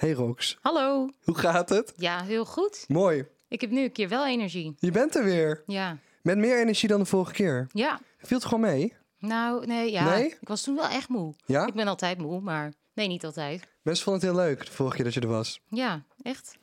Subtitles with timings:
[0.00, 1.08] Hey Rox, Hallo.
[1.24, 1.92] hoe gaat het?
[1.96, 2.84] Ja, heel goed.
[2.88, 3.26] Mooi.
[3.48, 4.74] Ik heb nu een keer wel energie.
[4.78, 5.62] Je bent er weer.
[5.66, 5.98] Ja.
[6.22, 7.66] Met meer energie dan de vorige keer.
[7.72, 8.00] Ja.
[8.18, 8.94] Viel het gewoon mee?
[9.18, 10.04] Nou, nee, ja.
[10.14, 10.26] Nee?
[10.40, 11.34] Ik was toen wel echt moe.
[11.46, 11.66] Ja?
[11.66, 13.68] Ik ben altijd moe, maar nee, niet altijd.
[13.82, 15.60] Mensen vonden het heel leuk de vorige keer dat je er was.
[15.60, 16.56] 85% Ja, echt.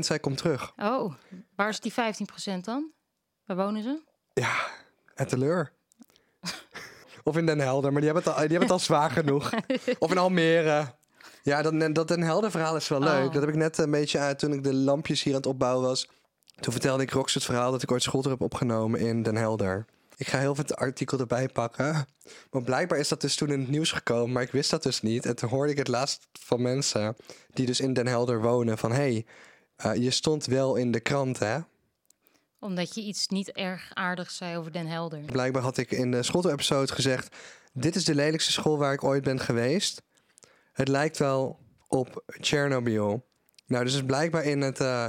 [0.00, 0.72] zei kom terug.
[0.76, 1.14] Oh,
[1.56, 2.90] waar is die 15% dan?
[3.44, 4.02] Waar wonen ze?
[4.34, 4.54] Ja,
[5.14, 5.72] en teleur.
[7.24, 9.52] of in Den Helder, maar die hebben het al, die hebben het al zwaar genoeg.
[9.98, 10.94] Of in Almere.
[11.46, 13.26] Ja, dat, dat Den Helder verhaal is wel leuk.
[13.26, 13.32] Oh.
[13.32, 15.86] Dat heb ik net een beetje uit toen ik de lampjes hier aan het opbouwen
[15.86, 16.08] was.
[16.60, 19.86] Toen vertelde ik Rox het verhaal dat ik ooit schooltour heb opgenomen in Den Helder.
[20.16, 22.06] Ik ga heel veel het artikel erbij pakken.
[22.50, 25.02] Maar blijkbaar is dat dus toen in het nieuws gekomen, maar ik wist dat dus
[25.02, 25.26] niet.
[25.26, 27.16] En toen hoorde ik het laatst van mensen
[27.52, 28.92] die dus in Den Helder wonen van...
[28.92, 29.24] hé,
[29.76, 31.58] hey, je stond wel in de krant, hè?
[32.60, 35.20] Omdat je iets niet erg aardigs zei over Den Helder.
[35.20, 37.36] Blijkbaar had ik in de schooltour-episode gezegd...
[37.72, 40.02] dit is de lelijkste school waar ik ooit ben geweest.
[40.76, 43.26] Het lijkt wel op Chernobyl.
[43.66, 45.06] Nou, dus is blijkbaar in het eh,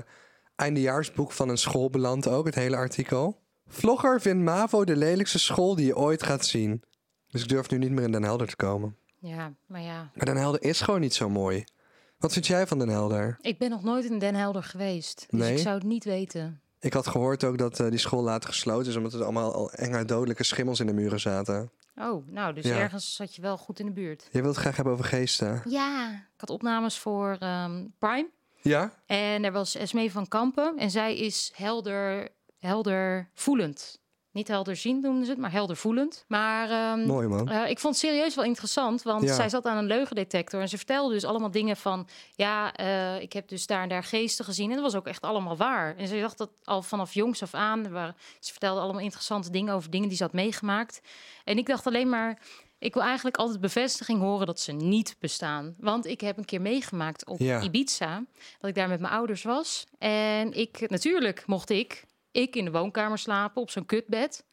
[0.56, 3.40] eindejaarsboek van een school beland ook, het hele artikel.
[3.68, 6.84] Vlogger vindt MAVO de lelijkste school die je ooit gaat zien.
[7.28, 8.98] Dus ik durf nu niet meer in Den Helder te komen.
[9.20, 10.12] Ja, maar ja.
[10.14, 11.64] Maar Den Helder is gewoon niet zo mooi.
[12.18, 13.38] Wat vind jij van Den Helder?
[13.42, 15.26] Ik ben nog nooit in Den Helder geweest.
[15.30, 15.52] Dus Nee?
[15.52, 16.62] ik zou het niet weten.
[16.80, 18.96] Ik had gehoord ook dat eh, die school later gesloten is...
[18.96, 21.72] omdat er allemaal al enge dodelijke schimmels in de muren zaten.
[21.96, 22.76] Oh, nou, dus Ja.
[22.78, 24.28] ergens zat je wel goed in de buurt.
[24.32, 25.62] Je wilt het graag hebben over geesten.
[25.66, 28.30] Ja, ik had opnames voor ehm, Prime.
[28.62, 28.92] Ja?
[29.06, 30.78] En er was Esmee van Kampen.
[30.78, 34.00] En zij is helder, helder voelend.
[34.38, 36.26] Niet helder zien noemden ze het, maar helder voelend.
[36.28, 37.50] Maar ehm, Mooi man.
[37.50, 39.34] eh, ik vond het serieus wel interessant, want Ja.
[39.36, 43.34] zij zat aan een leugendetector en ze vertelde dus allemaal dingen van, ja, eh, ik
[43.34, 45.96] heb dus daar en daar geesten gezien en dat was ook echt allemaal waar.
[45.96, 49.74] En ze dacht dat al vanaf jongs af aan, waren, ze vertelde allemaal interessante dingen
[49.74, 51.02] over dingen die ze had meegemaakt.
[51.44, 52.40] En ik dacht alleen maar,
[52.80, 55.76] ik wil eigenlijk altijd bevestiging horen dat ze niet bestaan.
[55.78, 57.62] Want ik heb een keer meegemaakt op Ja.
[57.62, 58.24] Ibiza,
[58.60, 59.86] dat ik daar met mijn ouders was.
[59.98, 62.06] En ik, natuurlijk mocht ik,
[62.38, 64.46] ik in de woonkamer slapen op zo'n kutbed.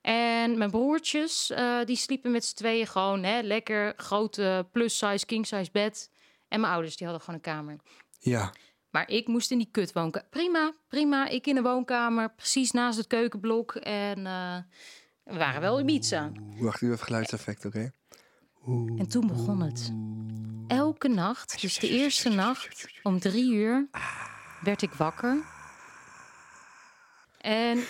[0.00, 5.70] En mijn broertjes, eh, die sliepen met z'n tweeën gewoon hè, lekker grote plus-size, king-size
[5.72, 6.10] bed.
[6.48, 7.76] En mijn ouders, die hadden gewoon een kamer.
[8.18, 8.52] Ja.
[8.90, 10.28] Maar ik moest in die kutwoonkamer.
[10.30, 11.28] Prima, prima.
[11.28, 13.74] Ik in de woonkamer, precies naast het keukenblok.
[13.74, 14.56] En eh,
[15.24, 16.32] we waren wel in Ibiza.
[16.58, 17.92] Wacht, nu even geluidseffect, oké?
[18.96, 19.92] En toen begon het.
[20.66, 23.88] Elke nacht, dus de eerste nacht, om drie uur,
[24.62, 25.53] werd ik wakker.
[27.44, 27.78] En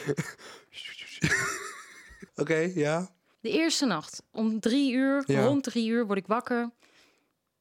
[2.37, 3.11] Oké, ja.
[3.41, 5.45] de eerste nacht, om drie uur, Ja.
[5.45, 6.71] rond drie uur, word ik wakker.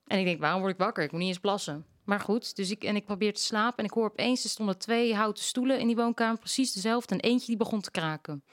[0.08, 1.04] En ik denk, waarom word ik wakker?
[1.04, 1.86] Ik moet niet eens plassen.
[2.06, 3.78] Maar goed, dus ik, en ik probeer te slapen.
[3.78, 6.38] En ik hoor opeens, er stonden twee houten stoelen in die woonkamer.
[6.40, 7.14] Precies dezelfde.
[7.16, 8.44] En eentje die begon te kraken.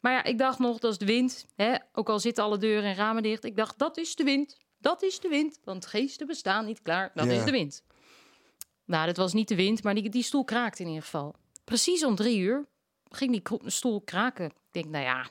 [0.00, 1.46] Maar ja, ik dacht nog, dat is de wind.
[1.54, 1.74] Hè?
[1.92, 3.44] Ook al zitten alle deuren en ramen dicht.
[3.44, 4.56] Ik dacht, dat is de wind.
[4.78, 5.58] Dat is de wind.
[5.64, 7.10] Want geesten bestaan niet klaar.
[7.14, 7.32] Dat Ja.
[7.32, 7.82] is de wind.
[8.84, 11.34] Nou, dat was niet de wind, maar die, die stoel kraakte in ieder geval.
[11.68, 12.66] Precies om drie uur
[13.10, 14.46] ging die stoel kraken.
[14.46, 15.26] Ik denk, nou ja,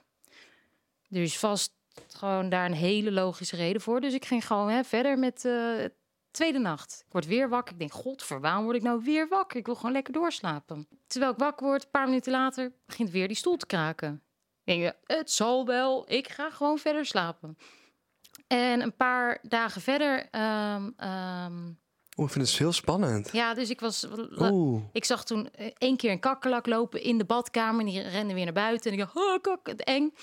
[1.09, 1.73] er is vast
[2.07, 4.01] gewoon daar een hele logische reden voor.
[4.01, 5.85] Dus ik ging gewoon hè, verder met eh,
[6.31, 7.03] tweede nacht.
[7.05, 7.73] Ik word weer wakker.
[7.73, 9.57] Ik denk, god, waarom word ik nou weer wakker?
[9.57, 10.87] Ik wil gewoon lekker doorslapen.
[11.07, 14.23] Terwijl ik wakker word, een paar minuten later, begint weer die stoel te kraken.
[14.63, 16.11] Ik denk, het zal wel.
[16.11, 17.57] Ik ga gewoon verder slapen.
[18.47, 21.71] En een paar dagen verder, ehm, ehm,
[22.17, 23.29] Oeh, ik vind het heel spannend.
[23.31, 24.07] ja, dus ik was.
[24.39, 24.83] Oeh.
[24.91, 27.79] Ik zag toen eh, één keer een kakkerlak lopen in de badkamer.
[27.79, 28.91] En die rende weer naar buiten.
[28.91, 30.13] En ik dacht, oh, kak, het eng.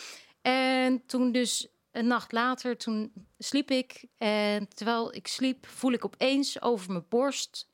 [0.42, 4.04] En toen dus een nacht later, toen sliep ik.
[4.18, 7.68] En terwijl ik sliep, voel ik opeens over mijn borst...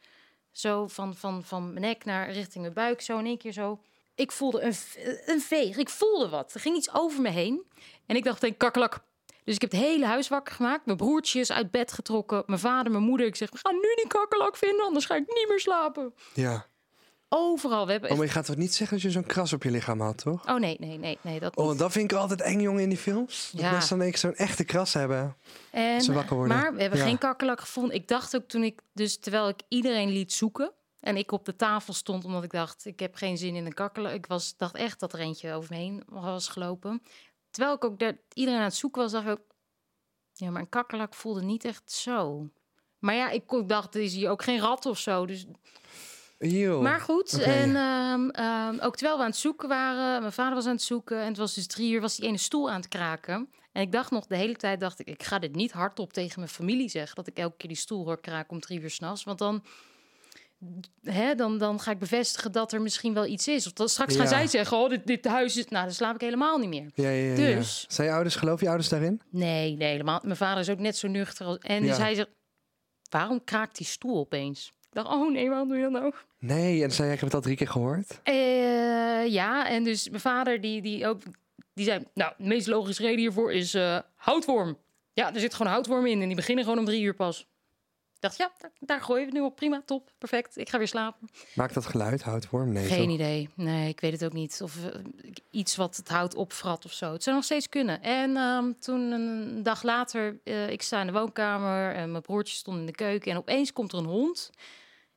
[0.51, 3.81] zo van, van, van mijn nek naar richting mijn buik, zo in één keer zo...
[4.15, 4.75] Ik voelde een,
[5.27, 5.77] een veeg.
[5.77, 6.55] Ik voelde wat.
[6.55, 7.63] Er ging iets over me heen.
[8.07, 9.05] En ik dacht, een kakkerlak.
[9.51, 10.87] Dus ik heb het hele huis wakker gemaakt.
[10.87, 12.43] Mijn broertjes uit bed getrokken.
[12.47, 13.27] Mijn vader, mijn moeder.
[13.27, 16.15] Ik zeg, we gaan nu die kakkerlak vinden, anders ga ik niet meer slapen.
[16.35, 16.67] Ja.
[17.29, 17.87] Overal.
[17.87, 19.71] We hebben Oh, maar je gaat toch niet zeggen dat je zo'n kras op je
[19.71, 20.49] lichaam had, toch?
[20.49, 22.89] Oh nee, nee, nee, nee, dat Oh, want dat vind ik altijd eng, jongen, in
[22.89, 23.51] die films.
[23.53, 23.71] Dat Ja.
[23.71, 25.37] mensen dan ik zo'n echte kras hebben.
[25.71, 26.57] En, ze wakker worden.
[26.57, 27.05] Maar we hebben Ja.
[27.05, 27.95] geen kakkerlak gevonden.
[27.95, 31.57] Ik dacht ook toen ik, dus terwijl ik iedereen liet zoeken en ik op de
[31.57, 34.13] tafel stond, omdat ik dacht, ik heb geen zin in een kakkerlak.
[34.13, 37.03] Ik was, dacht echt dat er eentje over me heen was gelopen.
[37.51, 39.55] Terwijl ik ook daar, iedereen aan het zoeken was, dacht ik ook,
[40.33, 42.49] ja, maar een kakkerlak voelde niet echt zo.
[42.99, 45.27] Maar ja, ik dacht, er is hier ook geen rat of zo.
[45.27, 45.47] Dus
[46.41, 46.81] Eeuw.
[46.81, 50.67] Maar goed, en ehm, ehm, ook terwijl we aan het zoeken waren, mijn vader was
[50.67, 52.89] aan het zoeken en het was dus drie uur, was die ene stoel aan het
[52.89, 53.49] kraken.
[53.73, 56.39] En ik dacht nog de hele tijd, dacht ik, ik ga dit niet hardop tegen
[56.41, 59.25] mijn familie zeggen, dat ik elke keer die stoel hoor kraken om drie uur s'nachts.
[59.25, 59.65] Want dan,
[61.03, 63.67] hè, dan, dan ga ik bevestigen dat er misschien wel iets is.
[63.67, 64.29] Of dan straks gaan Ja.
[64.31, 66.91] zij zeggen, oh, dit, dit huis is, nou, dan slaap ik helemaal niet meer.
[66.95, 67.85] Ja, ja, ja, Dus-.
[67.89, 69.21] Zijn je ouders, geloof je ouders daarin?
[69.31, 70.21] Nee, nee, helemaal.
[70.25, 72.29] Mijn vader is ook net zo nuchter als, en dus hij zegt,
[73.11, 74.73] waarom kraakt die stoel opeens?
[74.83, 76.13] Ik dacht, oh nee, waarom doe je dat nou?
[76.39, 78.21] Nee, en zei ik heb het al drie keer gehoord.
[78.23, 81.23] Eh, ja, en dus mijn vader die, die ook...
[81.75, 84.79] Die zei, nou, de meest logische reden hiervoor is eh, houtworm.
[85.13, 87.47] Ja, er zit gewoon houtworm in en die beginnen gewoon om drie uur pas.
[88.21, 89.57] Ik dacht, ja, daar, daar gooien we nu op.
[89.57, 90.57] Prima, top, perfect.
[90.57, 91.29] Ik ga weer slapen.
[91.55, 92.73] Maakt dat geluid, houtworm?
[92.73, 93.15] Nee, Geen toch?
[93.15, 93.49] idee.
[93.55, 94.61] Nee, ik weet het ook niet.
[94.63, 95.01] Of eh,
[95.51, 97.13] iets wat het hout opvrat of zo.
[97.13, 98.03] Het zou nog steeds kunnen.
[98.03, 102.55] En ehm, toen een dag later, eh, ik sta in de woonkamer en mijn broertje
[102.55, 103.31] stond in de keuken.
[103.31, 104.51] En opeens komt er een hond.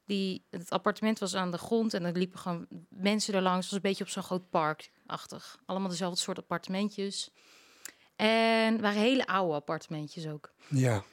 [0.05, 3.57] Die, het appartement was aan de grond en er liepen gewoon mensen er langs.
[3.61, 5.57] Het was een beetje op zo'n groot parkachtig.
[5.65, 7.29] Allemaal dezelfde soort appartementjes.
[8.15, 10.53] En waren hele oude appartementjes ook.
[10.69, 11.03] Ja.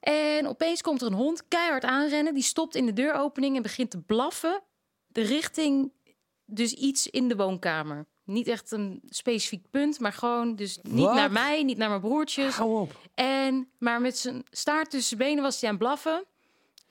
[0.00, 2.34] En opeens komt er een hond keihard aanrennen.
[2.34, 4.62] Die stopt in de deuropening en begint te blaffen.
[5.06, 5.92] De richting,
[6.44, 8.06] dus iets in de woonkamer.
[8.24, 12.54] Niet echt een specifiek punt, maar gewoon dus niet naar mij, niet naar mijn broertjes.
[12.54, 13.08] Hou op.
[13.14, 16.24] En, maar met zijn staart tussen zijn benen was hij aan het blaffen.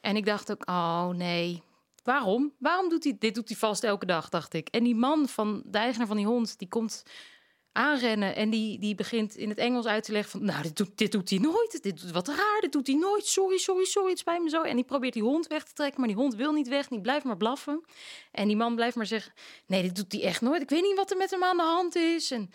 [0.02, 1.64] En ik dacht ook, oh nee,
[2.04, 2.54] waarom?
[2.60, 4.68] Waarom doet hij, dit doet hij vast elke dag, dacht ik.
[4.68, 7.04] En die man van, de eigenaar van die hond, die komt
[7.72, 10.98] aanrennen en die, die begint in het Engels uit te leggen van, nou, dit doet,
[10.98, 11.80] dit doet hij nooit.
[11.82, 13.26] Dit doet wat raar, dit doet hij nooit.
[13.26, 14.62] Sorry, sorry, sorry, het spijt me zo.
[14.62, 16.88] En die probeert die hond weg te trekken, maar die hond wil niet weg.
[16.88, 17.84] Die blijft maar blaffen.
[18.32, 19.34] En die man blijft maar zeggen,
[19.66, 20.62] nee, dit doet hij echt nooit.
[20.62, 22.32] Ik weet niet wat er met hem aan de hand is.
[22.32, 22.50] En,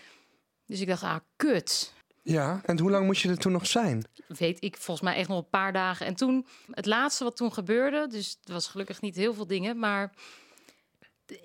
[0.67, 4.05] dus ik dacht, ah, kut Ja, en hoe lang moest je er toen nog zijn?
[4.29, 6.07] weet ik volgens mij echt nog een paar dagen.
[6.07, 9.79] En toen, het laatste wat toen gebeurde, dus het was gelukkig niet heel veel dingen,
[9.79, 10.15] maar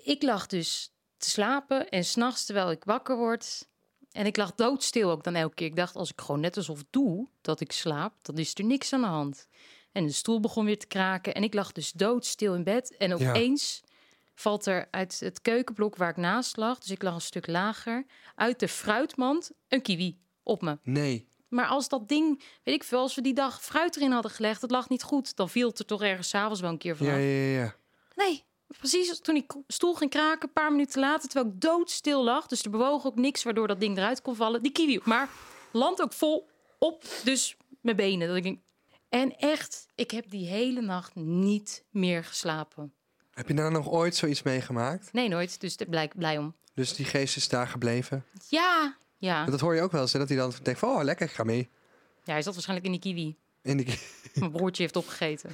[0.04, 3.68] ik lag dus te slapen en s'nachts terwijl ik wakker word.
[4.12, 5.66] En ik lag doodstil ook dan elke keer.
[5.66, 8.92] Ik dacht, als ik gewoon net alsof doe dat ik slaap, dan is er niks
[8.92, 9.48] aan de hand.
[9.92, 12.96] En de stoel begon weer te kraken en ik lag dus doodstil in bed.
[12.96, 13.28] En Ja.
[13.30, 13.80] opeens
[14.34, 18.06] valt er uit het keukenblok waar ik naast lag, dus ik lag een stuk lager,
[18.34, 20.78] uit de fruitmand een kiwi op me.
[20.82, 21.28] Nee.
[21.48, 24.62] Maar als dat ding, weet ik veel, als we die dag fruit erin hadden gelegd,
[24.62, 27.12] het lag niet goed, dan viel het er toch ergens s'avonds wel een keer vanaf.
[27.12, 27.74] Ja, ja, ja.
[28.14, 28.44] Nee,
[28.78, 32.62] precies toen die stoel ging kraken, een paar minuten later, terwijl ik doodstil lag, dus
[32.62, 35.00] er bewoog ook niks waardoor dat ding eruit kon vallen, die kiwi.
[35.04, 35.28] Maar
[35.72, 38.28] land ook vol op, dus mijn benen.
[38.28, 38.58] Dat ik denk,
[39.08, 42.92] en echt, ik heb die hele nacht niet meer geslapen.
[43.30, 45.12] Heb je daar nog ooit zoiets meegemaakt?
[45.12, 45.60] Nee, nooit.
[45.60, 46.54] Dus daar ik blij om.
[46.74, 48.24] Dus die geest is daar gebleven.
[48.48, 49.36] Ja, ja.
[49.36, 51.26] Want dat hoor je ook wel eens, hè, dat hij dan denkt van, oh, lekker,
[51.26, 51.68] ik ga mee.
[52.24, 53.36] Ja, hij zat waarschijnlijk in die kiwi.
[53.62, 53.98] In die...
[54.34, 55.50] Mijn broertje heeft opgegeten.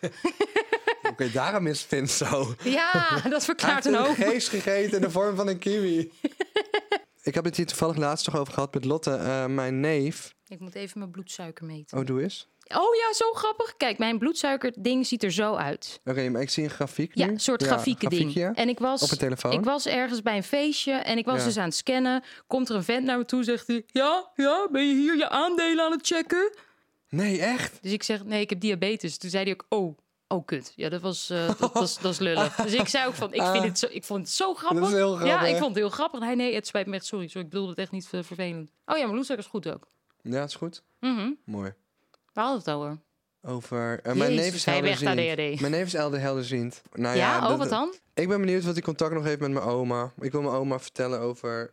[1.10, 2.54] Oké, daarom is Finn zo.
[2.64, 4.14] Ja, dat Hij verklaart heeft een een hoop.
[4.16, 6.12] geest gegeten in de vorm van een kiwi.
[7.22, 10.34] ik heb het hier toevallig laatst nog over gehad met Lotte, eh, mijn neef.
[10.48, 11.98] Ik moet even mijn bloedsuiker meten.
[11.98, 12.48] Oh, doe eens.
[12.74, 13.76] Oh ja, zo grappig.
[13.76, 16.00] Kijk, mijn bloedsuikerding ziet er zo uit.
[16.04, 17.32] Oké, maar ik zie een grafiek Ja, nu.
[17.32, 18.34] een soort grafieke ding.
[18.54, 19.52] En ik was, Op een telefoon.
[19.52, 21.44] ik was ergens bij een feestje en ik was Ja.
[21.44, 22.22] dus aan het scannen.
[22.46, 23.84] Komt er een vent naar me toe, zegt hij...
[23.86, 26.52] Ja, ja, ben je hier je aandelen aan het checken?
[27.08, 27.78] Nee, echt?
[27.82, 29.18] Dus ik zeg, nee, ik heb diabetes.
[29.18, 29.98] Toen zei hij ook, oh,
[30.30, 30.72] oh kut.
[30.76, 32.54] Ja, dat was, eh, dat, is- dat is lullig.
[32.54, 34.80] Dus ik zei ook van, ik, vind het zo, ik vond het zo grappig.
[34.80, 36.20] Dat is heel Ja, ik vond het heel grappig.
[36.20, 37.26] Hij, nee, het spijt me echt, sorry.
[37.26, 38.70] sorry ik bedoelde het echt niet vervelend.
[38.86, 39.88] Oh ja, mijn bloedsuiker is goed ook.
[40.22, 40.82] Ja, is goed.
[41.00, 41.30] Mhm.
[41.44, 41.72] Mooi.
[42.32, 42.98] Waar hadden we het over?
[43.42, 44.00] Over...
[44.02, 45.60] eh, mijn neef is helderziend.
[45.60, 46.82] Mijn neef is elder helderziend.
[46.92, 47.94] Nou ja, ja, oh, dat- wat dan?
[48.14, 50.12] Ik ben benieuwd wat hij contact nog heeft met mijn oma.
[50.20, 51.70] Ik wil mijn oma vertellen over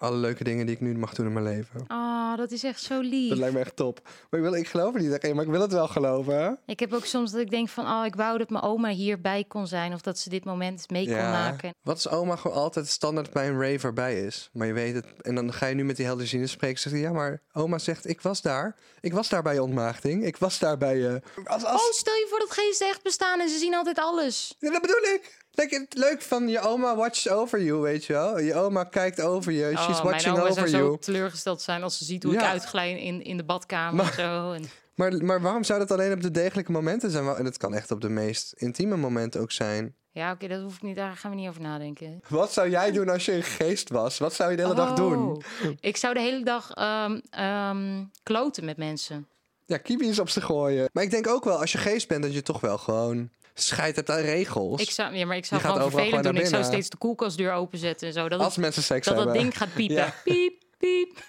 [0.00, 1.84] alle leuke dingen die ik nu mag doen in mijn leven.
[1.86, 3.28] Ah, dat is echt zo lief.
[3.28, 4.00] Dat lijkt me echt top.
[4.30, 6.58] Maar ik, wil, ik geloof het niet, oké, maar ik wil het wel geloven.
[6.66, 9.44] Ik heb ook soms dat ik denk van, oh, ik wou dat mijn oma hierbij
[9.48, 9.92] kon zijn.
[9.92, 11.74] Of dat ze dit moment mee kon maken.
[11.82, 14.50] Wat is oma gewoon altijd standaard bij een rave erbij is?
[14.52, 15.06] Maar je weet het.
[15.20, 16.80] En dan ga je nu met die helderziende spreken.
[16.80, 18.76] Zegt hij, ja, maar oma zegt, ik was daar.
[19.00, 20.24] Ik was daar bij je ontmaagding.
[20.24, 21.22] Ik was daar bij je...
[21.44, 21.82] Als, als...
[21.82, 24.56] Oh, stel je voor dat geesten echt bestaan en ze zien altijd alles.
[24.58, 25.38] Ja, dat bedoel ik.
[25.68, 28.38] Kijk, het leuk van je oma watches over you, weet je wel.
[28.38, 29.70] Je oma kijkt over je.
[29.76, 32.40] She's oh, mijn watching oma over zou zo teleurgesteld zijn als ze ziet hoe ik
[32.40, 32.48] Ja.
[32.48, 34.52] uitglij in, in de badkamer en zo.
[34.52, 34.64] En,
[34.94, 37.28] Maar, maar waarom zou dat alleen op de degelijke momenten zijn?
[37.28, 39.94] En het kan echt op de meest intieme momenten ook zijn.
[40.10, 42.20] ja, oké, dat hoef ik niet, daar gaan we niet over nadenken.
[42.28, 44.18] Wat zou jij doen als je een geest was?
[44.18, 45.30] Wat zou je de hele dag doen?
[45.30, 45.42] Oh.
[45.80, 49.28] Ik zou de hele dag ehm, ehm, kloten met mensen.
[49.66, 50.88] Ja, kiwis op ze gooien.
[50.92, 53.30] Maar ik denk ook wel, als je geest bent, dat je toch wel gewoon
[53.62, 54.80] scheid hebt aan regels.
[54.82, 56.36] Ik zou, ja, maar ik zou gewoon vervelend doen.
[56.36, 58.28] Ik zou steeds de koelkastdeur openzetten en zo.
[58.28, 59.96] Dat, als het- mensen seks dat dat ding gaat piepen.
[59.96, 60.14] Ja.
[60.24, 61.28] Piep, piep.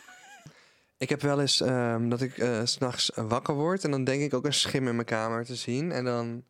[0.97, 2.33] Ik heb wel eens ehm, dat ik
[2.63, 5.55] s s'nachts wakker word en dan denk ik ook een schim in mijn kamer te
[5.55, 5.91] zien.
[5.91, 6.43] En dan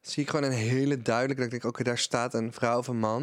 [0.00, 2.86] zie ik gewoon een hele duidelijke, dat ik denk, oké, daar staat een vrouw of
[2.88, 3.22] een man.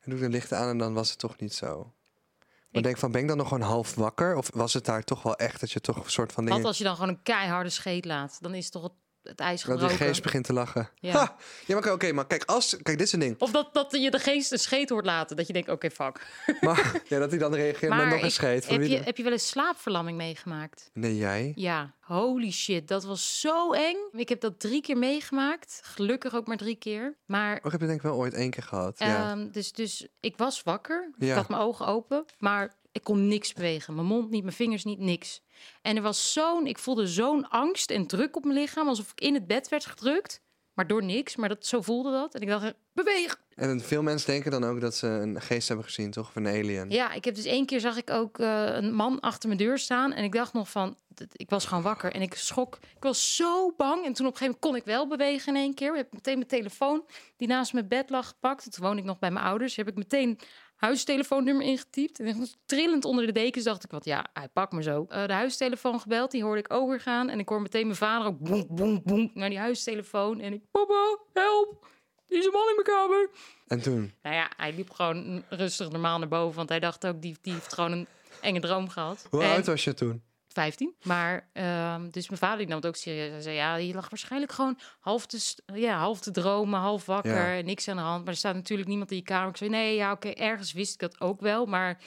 [0.00, 1.92] En doe ik de lichten aan en dan was het toch niet zo.
[2.38, 4.36] Maar Ik- denk van, ben ik dan nog gewoon half wakker?
[4.36, 6.58] Of was het daar toch wel echt dat je toch een soort van dingen...
[6.58, 8.38] Wat als je dan gewoon een keiharde scheet laat?
[8.40, 8.82] Dan is toch
[9.22, 9.96] het, ijs dat gebroken.
[9.98, 10.88] die geest begint te lachen.
[10.94, 11.12] Ja.
[11.12, 11.36] Ha!
[11.66, 12.70] Ja, maar oké, maar kijk, als...
[12.82, 13.34] Kijk, dit is een ding.
[13.40, 15.36] Of dat, dat je de geest een scheet hoort laten.
[15.36, 16.26] Dat je denkt, oké, fuck.
[16.60, 18.64] Maar ja, dat hij dan reageert met nog een ik- scheet.
[18.64, 20.90] Van heb, je, de- heb je wel eens slaapverlamming meegemaakt?
[20.92, 21.52] Nee, jij?
[21.54, 23.96] Ja, holy shit, dat was zo eng.
[24.12, 25.80] Ik heb dat drie keer meegemaakt.
[25.84, 27.16] Gelukkig ook maar drie keer.
[27.26, 28.98] Maar Oh, ik heb het denk ik wel ooit één keer gehad.
[28.98, 29.30] ja.
[29.30, 31.10] Ehm, dus, dus ik was wakker.
[31.18, 31.34] Ik Ja.
[31.34, 33.94] had mijn ogen open, maar ik kon niks bewegen.
[33.94, 35.42] Mijn mond niet, mijn vingers niet, niks.
[35.82, 39.20] En er was zo'n, ik voelde zo'n angst en druk op mijn lichaam, alsof ik
[39.20, 40.40] in het bed werd gedrukt.
[40.78, 42.34] Maar door niks, maar dat, zo voelde dat.
[42.34, 43.40] En ik dacht, beweeg!
[43.54, 46.28] En veel mensen denken dan ook dat ze een geest hebben gezien, toch?
[46.28, 46.90] Of een alien.
[46.90, 49.78] Ja, ik heb dus één keer zag ik ook eh, een man achter mijn deur
[49.78, 50.12] staan.
[50.12, 50.96] En ik dacht nog van,
[51.32, 52.12] ik was gewoon wakker.
[52.12, 54.04] En ik schrok, ik was zo bang.
[54.04, 55.90] En toen op een gegeven moment kon ik wel bewegen in één keer.
[55.90, 57.04] Ik heb meteen mijn telefoon,
[57.36, 58.72] die naast mijn bed lag, gepakt.
[58.72, 59.76] Toen woon ik nog bij mijn ouders.
[59.76, 60.38] Heb ik meteen
[60.78, 62.20] huistelefoonnummer ingetypt.
[62.20, 65.06] En echt trillend onder de dekens dacht ik, wat ja, hij pakt me zo.
[65.08, 67.28] Eh, de huistelefoon gebeld, die hoorde ik overgaan.
[67.28, 70.40] En ik hoor meteen mijn vader ook boem, boem, boem naar die huistelefoon.
[70.40, 71.86] En ik, papa, help,
[72.28, 73.30] er is een man in mijn kamer.
[73.66, 74.12] En toen?
[74.22, 76.56] Nou ja, hij liep gewoon rustig normaal naar boven.
[76.56, 78.06] Want hij dacht ook, die, die heeft gewoon een
[78.40, 79.26] enge droom gehad.
[79.30, 80.22] Hoe En- oud was je toen?
[80.58, 80.94] 15.
[81.02, 83.30] Maar ehm, dus mijn vader die nam het ook serieus.
[83.30, 87.32] Hij zei, ja, je lag waarschijnlijk gewoon half te, ja, half te dromen, half wakker.
[87.32, 87.56] Ja.
[87.56, 88.24] en Niks aan de hand.
[88.24, 89.48] Maar er staat natuurlijk niemand in je kamer.
[89.48, 91.66] Ik zei, nee, ja, oké, ergens wist ik dat ook wel.
[91.66, 91.98] Maar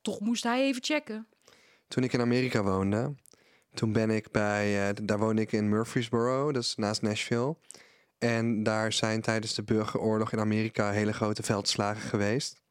[0.00, 1.26] toch moest hij even checken.
[1.88, 3.14] Toen ik in Amerika woonde,
[3.74, 7.56] toen ben ik bij, eh, daar woonde ik in Murfreesboro, dat is naast Nashville.
[8.18, 12.64] En daar zijn tijdens de burgeroorlog in Amerika hele grote veldslagen geweest.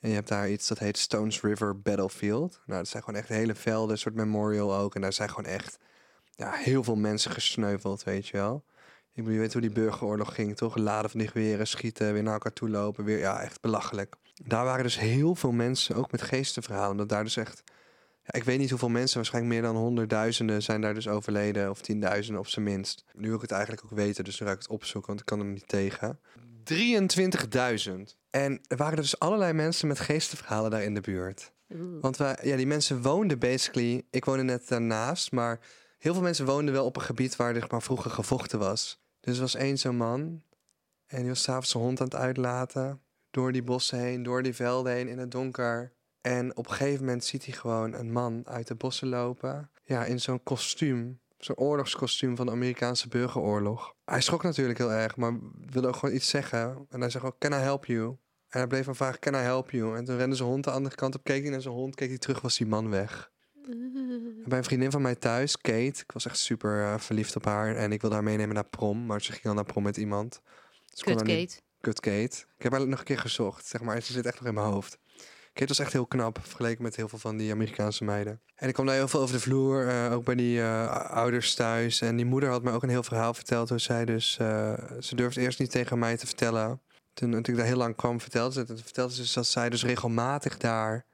[0.00, 2.60] En je hebt daar iets dat heet Stones River Battlefield.
[2.66, 4.94] Nou, dat zijn gewoon echt hele velden, een soort memorial ook.
[4.94, 5.78] En daar zijn gewoon echt
[6.30, 8.64] ja, heel veel mensen gesneuveld, weet je wel.
[9.12, 10.76] Ik bedoel, je weet hoe die burgeroorlog ging, toch?
[10.76, 13.04] Laden van die schieten, weer naar elkaar toe lopen.
[13.04, 14.16] Weer, ja, echt belachelijk.
[14.44, 16.90] Daar waren dus heel veel mensen, ook met geestenverhalen.
[16.90, 17.62] Omdat daar dus echt
[18.22, 21.70] ja, ik weet niet hoeveel mensen, waarschijnlijk meer dan honderdduizenden zijn daar dus overleden.
[21.70, 23.04] Of tienduizenden op zijn minst.
[23.14, 25.26] Nu wil ik het eigenlijk ook weten, dus nu ga ik het opzoeken, want ik
[25.26, 26.18] kan er niet tegen.
[26.64, 28.18] 23.000.
[28.30, 31.52] En er waren dus allerlei mensen met geestenverhalen daar in de buurt.
[32.00, 34.02] Want wij, ja, die mensen woonden basically...
[34.10, 35.60] Ik woonde net daarnaast, maar
[35.98, 39.02] heel veel mensen woonden wel op een gebied waar er maar vroeger gevochten was.
[39.20, 40.42] Dus er was één zo'n man
[41.10, 43.00] en die was s'avonds zijn hond aan het uitlaten.
[43.30, 45.92] Door die bossen heen, door die velden heen in het donker.
[46.20, 49.70] En op een gegeven moment ziet hij gewoon een man uit de bossen lopen.
[49.84, 51.20] Ja, in zo'n kostuum.
[51.40, 53.94] Zo'n oorlogskostuum van de Amerikaanse burgeroorlog.
[54.04, 55.38] Hij schrok natuurlijk heel erg, maar
[55.70, 56.86] wilde ook gewoon iets zeggen.
[56.88, 58.08] En hij zei ook, can I help you?
[58.48, 59.96] En hij bleef maar vragen, can I help you?
[59.96, 62.08] En toen rende zijn hond de andere kant op, keek hij naar zijn hond, keek
[62.08, 63.30] hij terug, was die man weg.
[63.64, 67.44] En bij een vriendin van mij thuis, Kate, ik was echt super eh, verliefd op
[67.44, 67.76] haar.
[67.76, 70.40] En ik wilde haar meenemen naar prom, maar ze ging al naar prom met iemand.
[70.90, 71.60] Dus Kut niet- Kate.
[71.80, 72.44] Kut Kate.
[72.56, 74.02] Ik heb haar nog een keer gezocht, zeg maar.
[74.02, 74.98] Ze zit echt nog in mijn hoofd.
[75.52, 78.40] Kate was echt heel knap, vergeleken met heel veel van die Amerikaanse meiden.
[78.54, 81.54] En ik kwam daar heel veel over de vloer, eh, ook bij die eh, ouders
[81.54, 82.00] thuis.
[82.00, 84.36] En die moeder had me ook een heel verhaal verteld hoe zij dus...
[84.38, 86.80] eh, ze durfde eerst niet tegen mij te vertellen.
[87.12, 88.82] Toen, toen ik daar heel lang kwam, vertelde ze het.
[88.82, 91.04] Vertelde ze dus dat zij dus regelmatig daar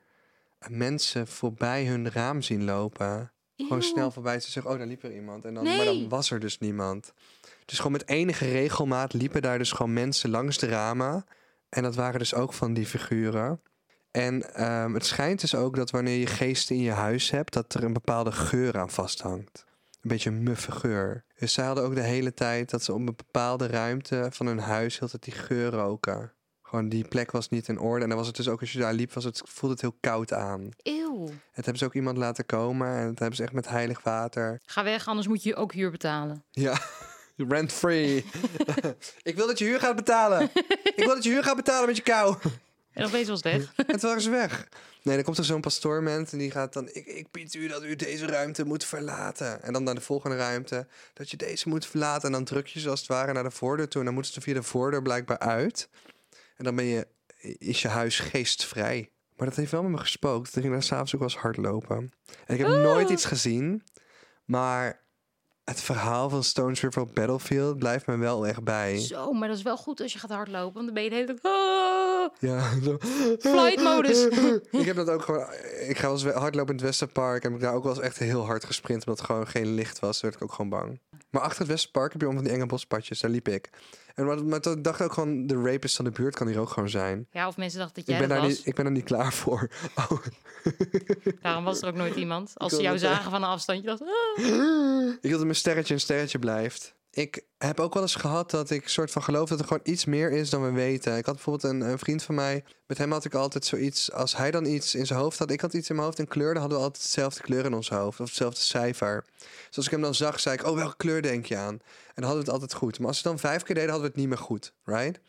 [0.68, 3.32] mensen voorbij hun raam zien lopen.
[3.56, 4.40] Gewoon snel voorbij.
[4.40, 5.44] Ze zeggen, oh, daar liep er iemand.
[5.44, 7.12] En dan, Maar dan was er dus niemand.
[7.64, 11.26] Dus gewoon met enige regelmaat liepen daar dus gewoon mensen langs de ramen.
[11.68, 13.60] En dat waren dus ook van die figuren.
[14.16, 17.74] En ehm, het schijnt dus ook dat wanneer je geesten in je huis hebt, dat
[17.74, 19.64] er een bepaalde geur aan vasthangt.
[20.02, 21.24] Een beetje een muffe geur.
[21.38, 24.58] Dus zij hadden ook de hele tijd dat ze op een bepaalde ruimte van hun
[24.58, 26.32] huis hield dat die geur roken.
[26.62, 28.02] Gewoon die plek was niet in orde.
[28.02, 29.96] En dan was het dus ook als je daar liep, was het, voelde het heel
[30.00, 30.68] koud aan.
[30.82, 31.24] Eeuw.
[31.26, 34.60] Het hebben ze ook iemand laten komen en dat hebben ze echt met heilig water.
[34.64, 36.44] Ga weg, anders moet je ook huur betalen.
[36.50, 36.78] Ja,
[37.48, 38.24] rent free.
[39.22, 40.50] ik wil dat je huur gaat betalen.
[40.82, 42.36] ik wil dat je huur gaat betalen met je kou.
[42.96, 43.72] En opeens was het weg.
[43.76, 44.68] En toen waren ze weg.
[45.02, 46.88] Nee, dan komt er zo'n pastoorment en die gaat dan...
[46.92, 49.62] Ik, ik bied u dat u deze ruimte moet verlaten.
[49.62, 50.86] En dan naar de volgende ruimte.
[51.12, 52.26] Dat je deze moet verlaten.
[52.26, 54.00] En dan druk je ze als het ware naar de voordeur toe.
[54.00, 55.88] En dan moeten ze via de voordeur blijkbaar uit.
[56.56, 57.06] En dan ben je,
[57.58, 59.10] is je huis geestvrij.
[59.36, 60.56] Maar dat heeft wel met me gespookt.
[60.56, 62.12] Ik ging daar s'avonds ook wel eens hardlopen.
[62.46, 63.82] En ik heb nooit iets gezien.
[64.44, 65.02] Maar
[65.64, 68.98] het verhaal van Stones River Battlefield blijft me wel echt bij.
[68.98, 70.74] Zo, maar dat is wel goed als je gaat hardlopen.
[70.74, 71.40] Want dan ben je de hele tijd...
[72.38, 72.96] Ja, zo.
[73.38, 74.26] flight modus.
[74.80, 75.46] ik heb dat ook gewoon.
[75.88, 77.44] Ik ga wel eens hardlopen in het Westerpark.
[77.44, 79.00] En heb ik daar ook wel eens echt heel hard gesprint.
[79.00, 80.20] Omdat het gewoon geen licht was.
[80.20, 81.00] Werd ik ook gewoon bang.
[81.30, 83.20] Maar achter het Westerpark heb je om van die enge bospadjes.
[83.20, 83.70] Daar liep ik.
[84.14, 86.58] En wat, maar toen dacht ik ook gewoon, de rapist van de buurt kan hier
[86.58, 87.26] ook gewoon zijn.
[87.30, 89.04] Ja, of mensen dachten dat Ik jij ben, dat daar niet, ik ben er niet
[89.04, 89.68] klaar voor.
[90.10, 90.18] Oh.
[91.40, 92.52] Daarom was er ook nooit iemand.
[92.54, 94.00] Als ze jou net zagen van een afstand, je dacht...
[94.02, 96.94] "Ah." Ik wil dat mijn sterretje een sterretje blijft.
[97.16, 100.04] Ik heb ook wel eens gehad dat ik soort van geloof dat er gewoon iets
[100.04, 101.16] meer is dan we weten.
[101.16, 102.64] Ik had bijvoorbeeld een, een vriend van mij.
[102.86, 104.12] Met hem had ik altijd zoiets.
[104.12, 106.28] Als hij dan iets in zijn hoofd had, ik had iets in mijn hoofd en
[106.28, 108.20] kleur, dan hadden we altijd hetzelfde kleur in ons hoofd.
[108.20, 109.24] Of hetzelfde cijfer.
[109.66, 111.74] Dus als ik hem dan zag, zei ik: Oh, welke kleur denk je aan?
[111.74, 111.80] En
[112.14, 112.98] dan hadden we het altijd goed.
[112.98, 114.72] Maar als we het dan vijf keer deden, hadden we het niet meer goed.
[114.84, 115.20] Right?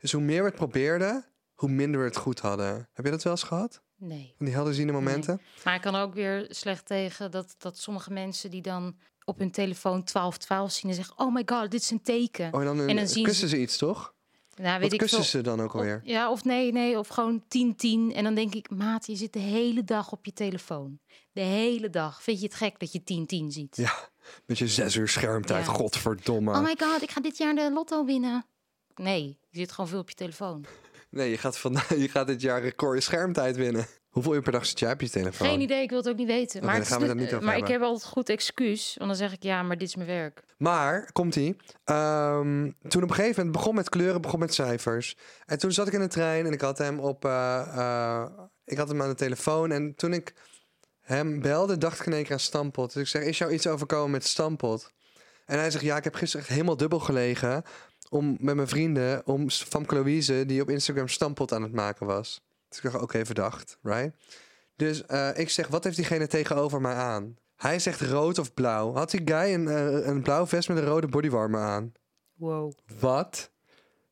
[0.00, 1.24] Dus hoe meer we het probeerden,
[1.54, 2.88] hoe minder we het goed hadden.
[2.92, 3.82] Heb je dat wel eens gehad?
[3.96, 4.34] Nee.
[4.36, 5.40] Van die helderziende momenten?
[5.64, 9.38] Maar ik kan er ook weer slecht tegen dat, dat sommige mensen die dan op
[9.38, 11.18] hun telefoon 1212 zien en zeggen...
[11.18, 12.52] Oh my god, dit is een teken.
[12.54, 14.14] Oh, en dan, En dan zien kussen ze iets, toch?
[14.54, 15.28] nou, Wat weet ik kussen veel.
[15.28, 15.96] ze dan ook alweer?
[16.04, 17.46] Of- ja, of nee, nee, of gewoon 10-10.
[18.14, 20.98] En dan denk ik, maat, je zit de hele dag op je telefoon.
[21.32, 22.22] De hele dag.
[22.22, 23.76] Vind je het gek dat je 10-10 ziet?
[23.76, 24.08] Ja,
[24.46, 25.66] met je zes uur schermtijd.
[25.66, 25.72] Ja.
[25.72, 26.50] Godverdomme.
[26.52, 28.46] Oh my god, ik ga dit jaar de lotto winnen.
[28.94, 30.64] Nee, je zit gewoon veel op je telefoon.
[31.10, 33.86] Nee, je gaat, vandaag, je gaat dit jaar record schermtijd winnen.
[34.14, 35.46] Hoeveel uur per dag zit jij op je telefoon?
[35.48, 36.64] Geen idee, ik wil het ook niet weten.
[36.64, 38.94] Maar dan gaan we de- niet over maar ik heb altijd goed excuus.
[38.98, 40.42] Want dan zeg ik, ja, maar dit is mijn werk.
[40.58, 41.56] Maar, komt-ie.
[41.84, 45.16] Ehm, toen op een gegeven moment begon met kleuren, begon met cijfers.
[45.46, 47.24] En toen zat ik in de trein en ik had hem op...
[47.24, 48.30] eh, eh,
[48.64, 49.70] ik had hem aan de telefoon.
[49.70, 50.34] En toen ik
[51.00, 52.92] hem belde, dacht ik in één keer aan Stampot.
[52.92, 54.92] Dus ik zeg, is jou iets overkomen met Stampot?
[55.46, 57.62] En hij zegt, ja, ik heb gisteren echt helemaal dubbel gelegen...
[58.10, 62.40] Om, met mijn vrienden, om van Louise, die op Instagram Stampot aan het maken was.
[62.74, 64.16] Dus ik dacht, oké, verdacht, right?
[64.76, 67.36] Dus eh, ik zeg, wat heeft diegene tegenover mij aan?
[67.56, 68.94] Hij zegt rood of blauw.
[68.94, 71.92] Had die guy een, eh, een blauw vest met een rode bodywarmer aan?
[72.34, 72.72] Wow.
[73.00, 73.50] Wat?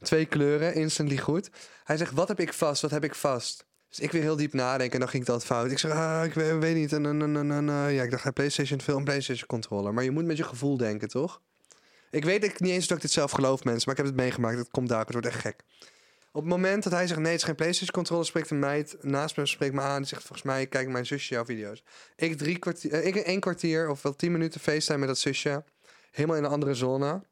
[0.01, 1.51] Twee kleuren, instantly goed.
[1.85, 2.83] Hij zegt, wat heb ik vast?
[2.83, 3.67] Wat heb ik vast?
[3.89, 5.71] Dus ik weer heel diep nadenken en dan ging dat fout.
[5.71, 6.93] Ik zeg, ah, ik weet, weet niet.
[6.93, 9.95] En, en, en, en, eh, ja, ik dacht, hij PlayStation veel een PlayStation controller.
[9.95, 11.41] Maar je moet met je gevoel denken, toch?
[12.11, 13.83] Ik weet ik niet eens dat ik dit zelf geloof, mensen.
[13.85, 14.59] Maar ik heb het meegemaakt.
[14.59, 15.01] Het komt daar.
[15.01, 15.65] Het wordt echt gek.
[16.35, 18.97] Op het moment dat hij zegt, nee, het is geen PlayStation controller, spreekt een meid
[19.01, 19.99] naast me, spreekt me aan.
[19.99, 21.83] Die zegt, volgens mij kijkt mijn zusje jouw video's.
[22.17, 25.65] Ik drie kwartier, eh, ik één kwartier of wel tien minuten FaceTime met dat zusje.
[26.11, 27.23] Helemaal in een andere zone.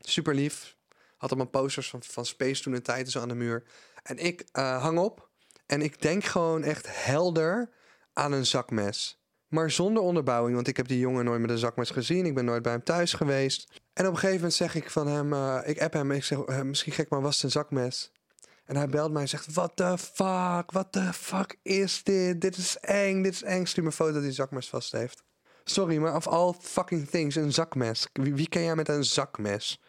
[0.00, 0.76] Super lief.
[1.16, 3.62] Had allemaal posters van, van Space toen een tijd zo aan de muur.
[4.02, 5.28] En ik eh, hang op.
[5.66, 7.70] En ik denk gewoon echt helder
[8.12, 9.20] aan een zakmes.
[9.48, 12.26] Maar zonder onderbouwing, want ik heb die jongen nooit met een zakmes gezien.
[12.26, 13.80] Ik ben nooit bij hem thuis geweest.
[13.92, 16.38] En op een gegeven moment zeg ik van hem, eh, ik app hem, ik zeg,
[16.38, 18.12] eh, misschien gek, maar was het een zakmes?
[18.64, 22.40] En hij belt mij en zegt, what the fuck, what the fuck is dit?
[22.40, 23.64] Dit is eng, dit is eng.
[23.64, 25.22] Stuur me een foto dat hij zakmes vast heeft.
[25.64, 28.08] Sorry, maar of all fucking things, een zakmes.
[28.12, 29.80] Wie, wie ken jij met een zakmes?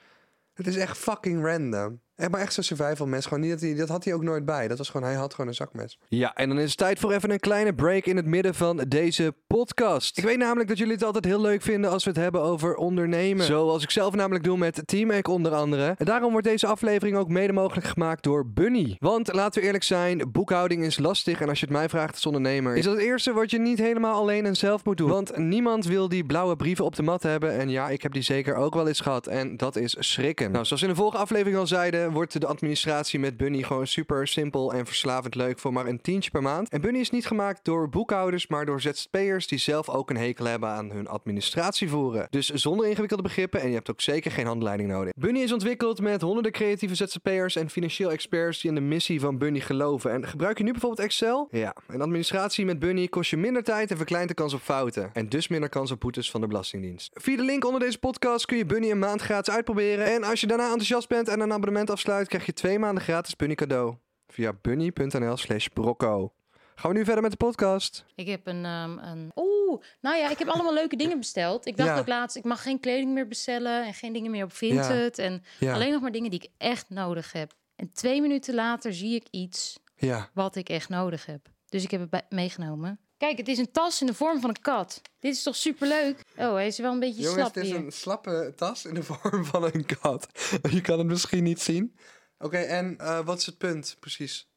[0.54, 2.02] Het is echt fucking random.
[2.16, 3.26] Echt, maar echt zo'n survival mes.
[3.26, 4.68] Gewoon niet dat, hij, dat had hij ook nooit bij.
[4.68, 6.00] Dat was gewoon, hij had gewoon een zakmes.
[6.08, 8.78] Ja, en dan is het tijd voor even een kleine break in het midden van
[8.88, 10.18] deze podcast.
[10.18, 12.76] Ik weet namelijk dat jullie het altijd heel leuk vinden als we het hebben over
[12.76, 13.46] ondernemen.
[13.46, 15.96] Zoals ik zelf namelijk doe met Teamhack onder andere.
[15.98, 18.98] En daarom wordt deze aflevering ook mede mogelijk gemaakt door Bunny.
[19.00, 21.42] Want laten we eerlijk zijn, boekhouding is lastig.
[21.42, 23.80] En als je het mij vraagt als ondernemer, is dat het eerste wat je niet
[23.80, 25.10] helemaal alleen en zelf moet doen.
[25.10, 27.52] Want niemand wil die blauwe brieven op de mat hebben.
[27.60, 29.28] En ja, ik heb die zeker ook wel eens gehad.
[29.28, 30.52] En dat is schrikken.
[30.52, 34.28] Nou, zoals in de vorige aflevering al zeiden, wordt de administratie met Bunny gewoon super
[34.28, 36.70] simpel en verslavend leuk voor maar een tientje per maand.
[36.70, 40.46] En Bunny is niet gemaakt door boekhouders, maar door ZZP'ers die zelf ook een hekel
[40.46, 42.28] hebben aan hun administratie voeren.
[42.30, 45.14] Dus zonder ingewikkelde begrippen en je hebt ook zeker geen handleiding nodig.
[45.14, 49.38] Bunny is ontwikkeld met honderden creatieve ZZP'ers en financieel experts die in de missie van
[49.38, 50.12] Bunny geloven.
[50.12, 51.48] En gebruik je nu bijvoorbeeld Excel?
[51.52, 55.10] Ja, en administratie met Bunny kost je minder tijd en verkleint de kans op fouten.
[55.14, 57.12] En dus minder kans op boetes van de Belastingdienst.
[57.14, 60.06] Via de link onder deze podcast kun je Bunny een maand gratis uitproberen.
[60.06, 63.36] En als je daarna enthousiast bent en een abonnement afsluit, krijg je twee maanden gratis
[63.36, 63.96] Bunny cadeau.
[64.28, 66.34] Via bunny.nl slash brocco.
[66.76, 68.06] Gaan we nu verder met de podcast?
[68.16, 68.66] Ik heb een...
[68.66, 69.32] ehm, een...
[69.36, 71.66] Oeh, nou ja, ik heb allemaal leuke dingen besteld.
[71.66, 72.00] Ik dacht Ja.
[72.00, 73.86] ook laatst, ik mag geen kleding meer bestellen...
[73.86, 75.18] en geen dingen meer op Vinted.
[75.20, 75.74] En Ja.
[75.74, 77.54] alleen nog maar dingen die ik echt nodig heb.
[77.76, 80.30] En twee minuten later zie ik iets Ja.
[80.34, 81.48] wat ik echt nodig heb.
[81.70, 83.00] Dus ik heb het meegenomen.
[83.24, 85.02] Kijk, het is een tas in de vorm van een kat.
[85.20, 86.24] Dit is toch superleuk?
[86.38, 87.80] Oh, hij is wel een beetje Jongens, slap het is hier.
[87.80, 90.28] een slappe tas in de vorm van een kat.
[90.72, 91.96] Je kan het misschien niet zien.
[92.38, 94.50] Oké, en eh, wat is het punt precies?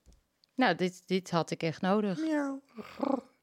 [0.54, 2.18] Nou, dit, dit had ik echt nodig.
[2.18, 2.62] Miauw.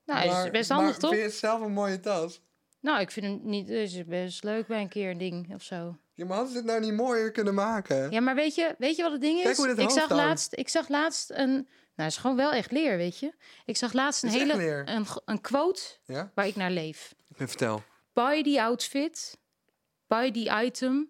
[0.05, 1.09] Nou, hij is best handig, toch?
[1.09, 2.41] Vind je het zelf een mooie tas?
[2.79, 3.67] Nou, ik vind hem niet...
[3.67, 5.97] Het is best leuk bij een keer een ding of zo.
[6.13, 8.11] Ja, maar hadden ze het nou niet mooier kunnen maken?
[8.11, 9.43] Ja, maar weet je, weet je wat het ding is?
[9.43, 11.67] Kijk hoe dit ik, zag laatst, ik zag laatst een...
[11.95, 13.33] Nou, het is gewoon wel echt leer, weet je.
[13.65, 14.83] Ik zag laatst een hele...
[14.85, 16.31] Een, een quote Ja?
[16.35, 17.15] waar ik naar leef.
[17.31, 17.83] Vertel.
[18.13, 19.37] Buy the outfit.
[20.07, 21.09] Buy the item.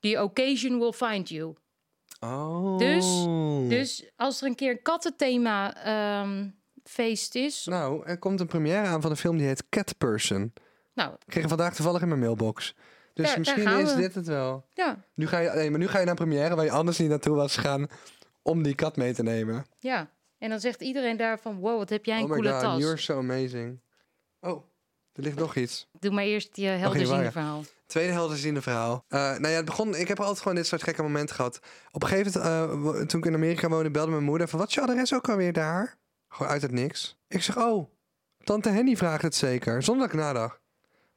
[0.00, 1.54] The occasion will find you.
[2.20, 2.78] Oh.
[2.78, 3.24] Dus-
[3.68, 6.48] Dus als er een keer een kattenthema ehm,
[6.84, 7.64] feest is...
[7.64, 10.52] Nou, er komt een première aan van een film die heet Cat Person.
[10.94, 12.74] Nou, Ik kreeg vandaag toevallig in mijn mailbox.
[13.14, 14.00] Dus Daar- misschien gaan is we.
[14.00, 14.66] dit het wel.
[14.74, 17.08] Ja, Nu ga je, nee, maar nu ga je naar première waar je anders niet
[17.08, 17.86] naartoe was gegaan
[18.42, 19.66] om die kat mee te nemen.
[19.78, 20.14] ja.
[20.38, 22.60] En dan zegt iedereen daar van, wow, wat heb jij een oh my coole god,
[22.60, 22.80] tas.
[22.80, 23.80] you're so amazing.
[24.40, 24.64] Oh,
[25.12, 25.88] er ligt nog iets.
[25.98, 27.64] Doe maar eerst je helderziende verhaal.
[27.86, 29.04] Tweede helderziende verhaal.
[29.08, 29.94] Eh nou ja, het begon.
[29.94, 31.60] Ik heb altijd gewoon dit soort gekke momenten gehad.
[31.92, 34.68] Op een gegeven moment, eh, toen ik in Amerika woonde, belde mijn moeder van wat
[34.68, 35.96] is je adres ook alweer daar?
[36.28, 37.18] Gewoon uit het niks.
[37.28, 37.90] Ik zeg, oh,
[38.44, 39.82] tante Henny vraagt het zeker.
[39.82, 40.60] Zonder dat ik nadacht.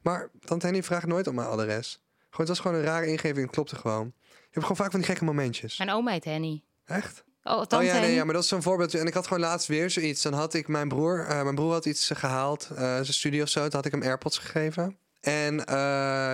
[0.02, 2.02] Maar tante Henny vraagt nooit om mijn adres.
[2.18, 3.46] Gewoon, het was gewoon een rare ingeving.
[3.46, 4.12] Het klopte gewoon.
[4.24, 5.78] Je hebt gewoon vaak van die gekke momentjes.
[5.78, 6.64] Mijn oma heet Henny.
[6.84, 7.24] Echt?
[7.42, 8.94] Oh, oh ja, nee, ja, maar dat is zo'n voorbeeld.
[8.94, 10.22] En ik had gewoon laatst weer zoiets.
[10.22, 13.42] Dan had ik mijn broer, eh, mijn broer had iets eh, gehaald, eh, zijn studie
[13.42, 13.62] of zo.
[13.62, 14.98] Toen had ik hem AirPods gegeven.
[15.20, 15.56] En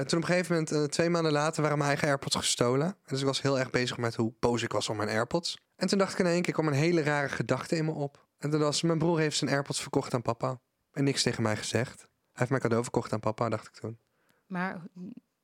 [0.06, 2.96] toen op een gegeven moment, twee maanden later, waren mijn eigen AirPods gestolen.
[3.06, 5.58] Dus ik was heel erg bezig met hoe boos ik was om mijn AirPods.
[5.76, 8.26] En toen dacht ik in één keer, kwam een hele rare gedachte in me op.
[8.38, 10.60] En toen was, mijn broer heeft zijn AirPods verkocht aan papa.
[10.92, 11.98] En niks tegen mij gezegd.
[11.98, 13.98] Hij heeft mijn cadeau verkocht aan papa, dacht ik toen.
[14.46, 14.82] Maar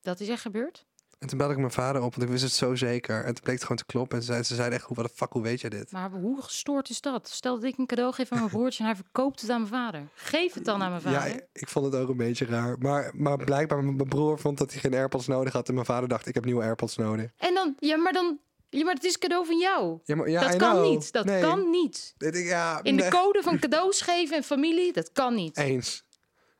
[0.01, 0.85] dat is echt gebeurd?
[1.23, 3.17] En toen belde ik mijn vader op, want ik wist het zo zeker.
[3.23, 4.15] En toen bleek het gewoon te kloppen.
[4.17, 5.91] En ze zeiden, ze zeiden echt, hoe wat de fuck, hoe weet je dit?
[5.91, 7.29] Maar hoe gestoord is dat?
[7.29, 9.73] Stel dat ik een cadeau geef aan mijn broertje en hij verkoopt het aan mijn
[9.73, 10.07] vader.
[10.13, 11.27] Geef het dan aan mijn vader.
[11.35, 12.77] Ja, ik vond het ook een beetje raar.
[12.77, 15.67] Maar, maar blijkbaar, mijn broer vond dat hij geen AirPods nodig had.
[15.67, 17.31] En mijn vader dacht, ik heb nieuwe AirPods nodig.
[17.37, 19.99] En dan, ja, maar dan, ja, maar het is cadeau van jou.
[20.03, 20.89] Ja, maar, ja, dat I kan know.
[20.89, 21.11] niet.
[21.11, 21.41] Dat Nee.
[21.41, 22.13] kan niet.
[22.17, 25.57] Ja, In de code van cadeaus geven en familie, dat kan niet.
[25.57, 26.03] Eens.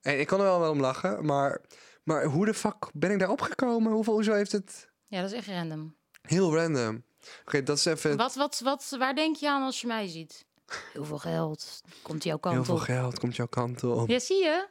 [0.02, 1.26] En ik kon er wel wel om lachen.
[1.26, 1.62] Maar,
[2.04, 3.92] maar hoe de fuck ben ik daar opgekomen?
[3.92, 4.90] Hoeveel, hoezo heeft het...
[5.08, 5.96] Ja, dat is echt random.
[6.22, 7.04] Heel random.
[7.46, 8.18] Oké, dat is even...
[8.18, 10.46] Wat, wat, wat, waar denk je aan als je mij ziet?
[10.94, 11.82] Heel veel geld.
[12.02, 12.80] Komt jouw kant Heel veel op.
[12.82, 14.10] geld komt jouw kant op.
[14.10, 14.68] Ja, zie je?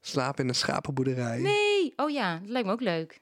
[0.00, 1.38] Slapen in een schapenboerderij.
[1.38, 1.92] Nee.
[1.96, 3.20] Oh ja, dat lijkt me ook leuk.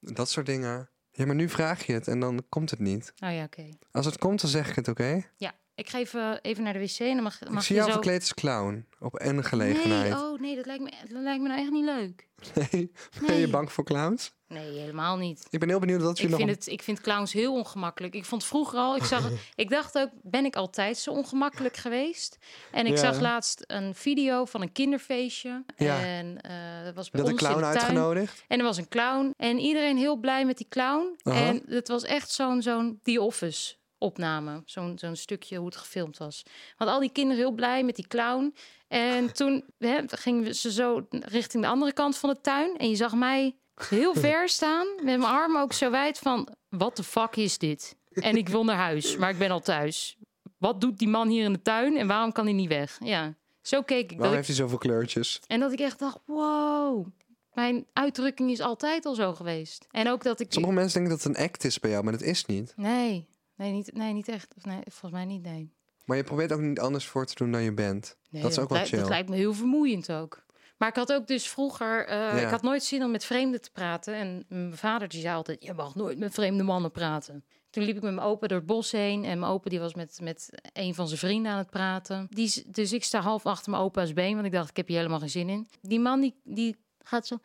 [0.00, 0.90] Dat soort dingen.
[1.10, 3.12] Ja, maar nu vraag je het en dan komt het niet.
[3.24, 3.68] Oh ja, oké.
[3.90, 5.22] Als het komt, dan zeg ik het, oké?
[5.36, 7.80] Ja, ik ga even, even naar de wc en dan mag, Ik mag zie je
[7.80, 7.98] jou zo...
[8.00, 8.86] verkleed als clown.
[9.00, 10.10] Op een gelegenheid.
[10.12, 12.30] Nee, oh nee, dat lijkt, me, dat lijkt me nou echt niet leuk.
[12.70, 12.92] Nee.
[13.26, 14.32] Ben je bang voor clowns?
[14.48, 15.46] Nee, helemaal niet.
[15.50, 16.38] Ik ben heel benieuwd wat je Ik nog...
[16.38, 18.14] vind, het, ik vind clowns heel ongemakkelijk.
[18.14, 22.38] Ik vond vroeger al, ik, zag, ik dacht ook, ben ik altijd zo ongemakkelijk geweest?
[22.72, 22.98] En ik Ja.
[22.98, 25.64] zag laatst een video van een kinderfeestje.
[25.76, 26.00] Ja.
[26.04, 27.76] En eh, dat was bij Dat een ons clown de tuin.
[27.76, 28.44] uitgenodigd?
[28.48, 29.34] En er was een clown.
[29.36, 31.16] En iedereen heel blij met die clown.
[31.22, 34.62] En het was echt zo'n zo'n The Office opname.
[34.64, 36.42] Zo'n zo'n stukje hoe het gefilmd was.
[36.76, 38.54] Want al die kinderen heel blij met die clown.
[38.88, 42.76] En toen hè, gingen we ze zo richting de andere kant van de tuin.
[42.76, 43.56] En je zag mij
[43.88, 44.86] heel ver staan.
[44.96, 46.48] Met mijn armen ook zo wijd van...
[46.68, 47.96] Wat de fuck is dit?
[48.12, 50.16] En ik wil naar huis, maar ik ben al thuis.
[50.58, 51.96] Wat doet die man hier in de tuin?
[51.96, 52.98] En waarom kan hij niet weg?
[53.04, 54.18] Ja, zo keek ik.
[54.18, 55.40] Waarom ik heeft hij zoveel kleurtjes?
[55.46, 57.06] en dat ik echt dacht, wow,
[57.52, 59.86] mijn uitdrukking is altijd al zo geweest.
[59.90, 60.52] En ook dat ik...
[60.52, 62.72] Sommige mensen denken dat het een act is bij jou, maar dat is niet.
[62.76, 63.28] Nee,
[63.62, 64.54] nee, niet, nee, niet echt.
[64.56, 65.72] Of Nee, volgens mij niet, nee.
[66.04, 68.16] Maar je probeert ook niet anders voor te doen dan je bent.
[68.30, 68.98] Nee, dat is ook wel chill.
[68.98, 70.44] Dat lijkt me heel vermoeiend ook.
[70.78, 72.10] Maar ik had ook dus vroeger...
[72.10, 72.30] Ja.
[72.30, 74.14] Ik had nooit zin om met vreemden te praten.
[74.14, 75.64] En mijn vader die zei altijd...
[75.64, 77.44] Je mag nooit met vreemde mannen praten.
[77.70, 79.24] Toen liep ik met mijn opa door het bos heen.
[79.24, 82.26] En mijn opa die was met, met een van zijn vrienden aan het praten.
[82.30, 84.34] Die, dus ik sta half achter mijn opa's been.
[84.34, 85.68] Want ik dacht, ik heb hier helemaal geen zin in.
[85.80, 87.38] Die man die, die gaat zo...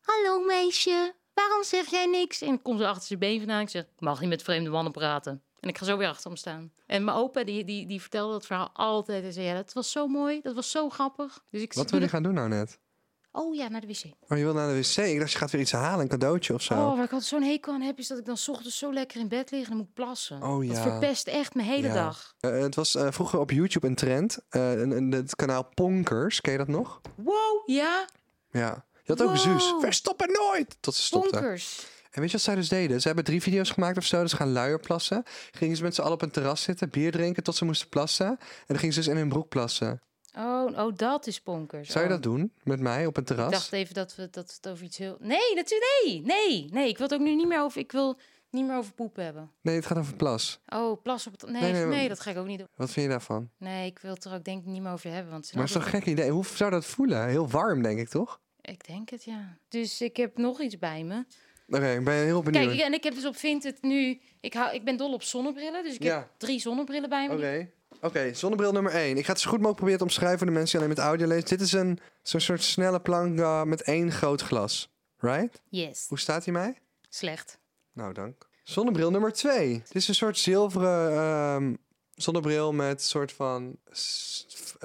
[0.00, 2.42] Hallo meisje, waarom zeg jij niks?
[2.42, 3.60] En ik kom zo achter zijn been vandaan.
[3.60, 5.42] Ik zeg, ik mag niet met vreemde mannen praten.
[5.60, 6.72] En ik ga zo weer achter hem staan.
[6.86, 9.22] En mijn opa die, die, die vertelde dat verhaal altijd.
[9.22, 10.40] Hij zei, ja, dat was zo mooi.
[10.42, 11.44] Dat was zo grappig.
[11.50, 12.78] Dus ik Wat wil je dat- gaan doen nou net?
[13.32, 14.04] Oh ja, naar de wc.
[14.28, 14.96] Oh, je wil naar de wc?
[14.96, 16.74] Ik dacht, je gaat weer iets halen, een cadeautje of zo.
[16.74, 18.92] Oh, waar ik altijd zo'n hekel aan heb, is dat ik dan 's ochtends zo
[18.92, 20.42] lekker in bed lig en dan moet plassen.
[20.42, 20.82] Oh, Dat ja.
[20.82, 21.94] verpest echt mijn hele Ja.
[21.94, 22.34] dag.
[22.40, 24.38] Eh, het was eh, vroeger op YouTube een trend.
[24.48, 27.00] Eh, een- het kanaal Ponkers, ken je dat nog?
[27.14, 28.06] Wow, ja,
[28.50, 28.86] Ja.
[29.04, 29.36] Je had ook.
[29.36, 29.74] Zeus.
[29.80, 30.76] Verstoppen nooit!
[30.80, 31.30] Tot ze stopte.
[31.30, 31.86] bonkers.
[32.18, 33.00] En weet je wat zij dus deden?
[33.00, 34.20] Ze hebben drie video's gemaakt of zo.
[34.22, 35.22] Dus ze gaan luier plassen.
[35.50, 38.26] Gingen ze met z'n allen op een terras zitten, bier drinken tot ze moesten plassen.
[38.26, 40.02] En dan gingen ze dus in hun broek plassen.
[40.36, 41.88] Oh, oh, dat is bonkers.
[41.90, 42.16] Zou je Oh.
[42.16, 43.46] dat doen met mij op een terras?
[43.46, 45.16] Ik dacht even dat we dat het over iets heel...
[45.20, 46.88] Nee, natuurlijk, nee, nee, nee.
[46.88, 47.80] Ik wil het ook nu niet meer over...
[47.80, 48.18] Ik wil
[48.50, 49.50] niet meer over poep hebben.
[49.60, 50.60] Nee, het gaat over plas.
[50.68, 51.42] Oh, plas op het...
[51.50, 52.68] Nee, Nee, nee, nee, maar- dat ga ik ook niet doen.
[52.76, 53.50] Wat vind je daarvan?
[53.58, 55.32] Nee, ik wil het er ook denk ik niet meer over hebben.
[55.32, 56.30] Want Maar het is toch een gek idee?
[56.30, 57.28] Hoe zou dat voelen?
[57.28, 58.40] Heel warm, denk ik, toch?
[58.60, 59.56] Ik denk het, ja.
[59.68, 61.24] Dus ik heb nog iets bij me.
[61.68, 62.66] Oké, ik ben heel benieuwd.
[62.68, 64.20] Kijk, en ik heb dus op Vinted nu...
[64.40, 66.16] Ik, hou, ik ben dol op zonnebrillen, dus ik Ja.
[66.16, 67.34] heb drie zonnebrillen bij me.
[67.34, 67.70] Oké.
[68.00, 69.16] Oké, zonnebril nummer 1.
[69.16, 71.06] Ik ga het zo goed mogelijk proberen te omschrijven voor de mensen die alleen met
[71.06, 71.48] audio lezen.
[71.48, 74.90] Dit is een zo'n soort snelle plank eh, met één groot glas.
[75.18, 75.62] Right?
[75.68, 76.06] Yes.
[76.08, 76.78] Hoe staat hij mij?
[77.08, 77.58] Slecht.
[77.92, 78.48] Nou, dank.
[78.62, 79.72] Zonnebril nummer 2.
[79.72, 81.74] Dit is een soort zilveren ehm,
[82.14, 83.76] zonnebril met soort van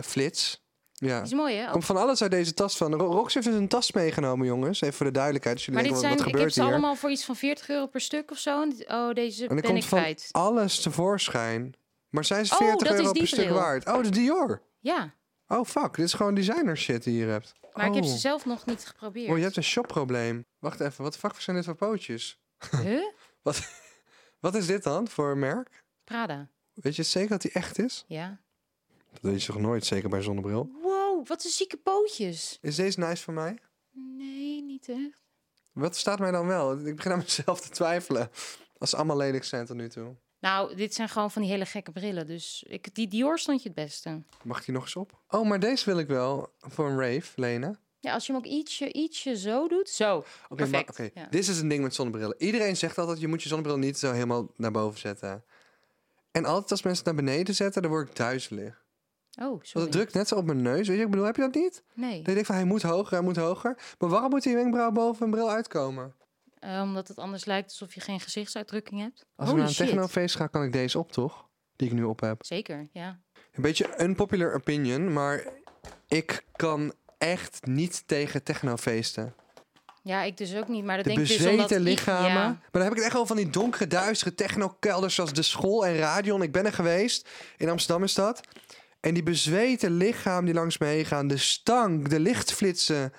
[0.04, 0.63] flits.
[1.06, 1.22] Ja.
[1.22, 1.72] Is mooi, hè?
[1.72, 2.94] Komt van alles uit deze tas van.
[2.94, 4.82] Ro- Rox heeft dus een tas meegenomen, jongens.
[4.82, 5.56] Even voor de duidelijkheid.
[5.56, 6.72] Dus jullie Maar dit zijn, wat, ik wat heb ze hier?
[6.72, 8.62] allemaal voor iets van 40 euro per stuk of zo.
[8.88, 10.30] Oh, deze En ben ik komt van kwijt.
[10.32, 11.74] alles tevoorschijn.
[12.10, 13.54] Maar zijn ze Oh, 40 dat is euro per stuk bril.
[13.56, 13.88] waard?
[13.88, 14.62] Oh, de Dior.
[14.80, 15.14] Ja,
[15.48, 15.96] Oh, fuck.
[15.96, 17.54] Dit is gewoon designer shit die je hier hebt.
[17.74, 18.10] Maar ik heb Oh.
[18.10, 19.30] ze zelf nog niet geprobeerd.
[19.30, 20.46] Oh, je hebt een shopprobleem.
[20.60, 22.40] Wacht even, wat fuck zijn dit voor pootjes?
[22.84, 23.04] Huh?
[24.40, 25.84] Wat is dit dan voor een merk?
[26.04, 26.48] Prada.
[26.74, 28.04] Weet je zeker dat die echt is?
[28.08, 28.38] Ja.
[29.12, 30.70] Dat weet je toch nooit, zeker bij zonnebril?
[31.24, 32.58] Wow, wat een zieke pootjes.
[32.62, 33.58] Is deze nice voor mij?
[33.92, 35.22] Nee, niet echt.
[35.72, 36.86] Wat staat mij dan wel?
[36.88, 38.30] Ik begin aan mezelf te twijfelen.
[38.78, 40.16] Als ze allemaal lelijk zijn tot nu toe.
[40.40, 42.28] Nou, dit zijn gewoon van die hele gekke brillen.
[42.28, 44.24] Dus ik, die Dior stond je het beste.
[44.44, 45.22] Mag die nog eens op?
[45.30, 47.80] Oh, maar deze wil ik wel voor een rave lenen.
[48.00, 49.90] Ja, als je hem ook ietsje, ietsje zo doet.
[49.90, 50.16] Zo.
[50.18, 51.10] Oké, Perfect, oké.
[51.14, 51.28] ja.
[51.30, 52.36] Dit is een ding met zonnebrillen.
[52.38, 55.44] Iedereen zegt altijd, je moet je zonnebril niet zo helemaal naar boven zetten.
[56.32, 58.83] En altijd als mensen het naar beneden zetten, dan word ik duizelig.
[59.42, 59.88] Oh, sorry.
[59.88, 60.88] het drukt net zo op mijn neus.
[60.88, 61.84] Weet je, ik bedoel, heb je dat niet?
[61.94, 63.78] Nee, Dan denk ik van, hij moet hoger, hij moet hoger.
[64.00, 66.14] Maar waarom moet die wenkbrauw boven een bril uitkomen?
[66.60, 69.26] eh, omdat het anders lijkt alsof je geen gezichtsuitdrukking hebt.
[69.36, 71.46] Als ik Holy naar een technofeest ga, kan ik deze op, toch?
[71.76, 72.46] Die ik nu op heb.
[72.46, 73.20] Zeker, ja.
[73.52, 75.44] Een beetje unpopular opinion, maar
[76.08, 79.34] ik kan echt niet tegen technofeesten.
[80.04, 80.84] Ja, ik dus ook niet.
[80.84, 81.72] Maar dat De denk ik dus omdat...
[81.72, 82.30] ik- lichamen.
[82.32, 82.48] ja.
[82.48, 85.86] Maar dan heb ik het echt al van die donkere, duistere technokelders zoals de school
[85.86, 86.42] en radion.
[86.42, 87.30] Ik ben er geweest.
[87.58, 88.42] In Amsterdam is dat.
[89.04, 91.28] En die bezweten lichaam die langs me heen gaan.
[91.28, 93.14] De stank, de lichtflitsen.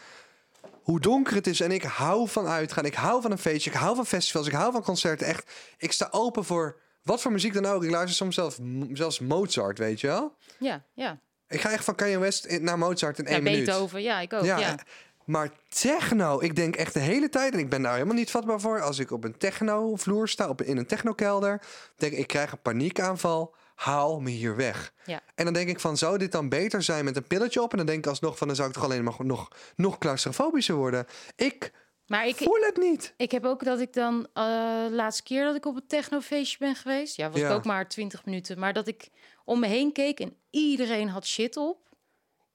[0.83, 1.61] Hoe donker het is.
[1.61, 2.85] En ik hou van uitgaan.
[2.85, 3.71] Ik hou van een feestje.
[3.71, 4.47] Ik hou van festivals.
[4.47, 5.27] Ik hou van concerten.
[5.27, 7.85] Echt, ik sta open voor wat voor muziek dan ook.
[7.85, 8.59] Ik luister soms zelf,
[8.93, 10.37] zelfs Mozart, weet je wel.
[10.59, 11.19] Ja, ja.
[11.49, 13.65] Ik ga echt van Kanye West naar Mozart in ja één minuut.
[13.65, 14.45] Beethoven, ja, ik ook.
[14.45, 14.77] Ja, Ja,
[15.25, 18.61] maar techno, ik denk echt de hele tijd, en ik ben daar helemaal niet vatbaar
[18.61, 21.63] voor, als ik op een techno-vloer sta, op, in een technokelder,
[21.97, 24.93] denk ik, ik krijg een paniekaanval, haal me hier weg.
[25.05, 25.21] Ja.
[25.35, 27.71] En dan denk ik van, zou dit dan beter zijn met een pilletje op?
[27.71, 30.75] En dan denk ik alsnog van, dan zou ik toch alleen maar nog, nog claustrofobischer
[30.75, 31.07] worden.
[31.37, 31.73] Ik
[32.07, 33.15] Maar ik, voel het niet.
[33.17, 34.27] ik heb ook dat ik dan...
[34.33, 34.43] eh
[34.91, 37.17] laatste keer dat ik op een technofeestje ben geweest...
[37.17, 37.47] Ja, was Ja.
[37.49, 38.59] het ook maar 20 minuten.
[38.59, 39.09] Maar dat ik
[39.45, 41.83] om me heen keek en iedereen had shit op.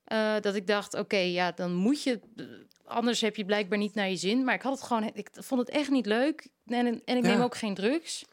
[0.03, 2.19] eh, dat ik dacht, oké, ja, dan moet je...
[2.35, 2.45] eh,
[2.85, 4.43] Anders heb je blijkbaar niet naar je zin.
[4.43, 5.11] Maar ik had het gewoon...
[5.13, 6.47] Ik vond het echt niet leuk.
[6.65, 7.29] En, en ik Ja.
[7.29, 8.25] neem ook geen drugs.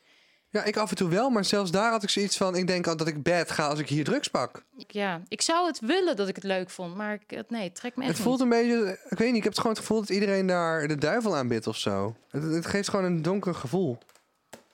[0.51, 2.87] Ja, ik af en toe wel, maar zelfs daar had ik zoiets van, ik denk
[2.87, 4.63] al dat ik bad ga als ik hier drugs pak.
[4.87, 6.95] Ja, ik zou het willen dat ik het leuk vond.
[6.97, 8.53] Maar ik, het- nee, het trekt me echt Het voelt niet.
[8.53, 10.97] een beetje, ik weet niet, ik heb het gewoon het gevoel dat iedereen daar de
[10.99, 12.17] duivel aanbidt of zo.
[12.31, 13.99] Het, het geeft gewoon een donker gevoel.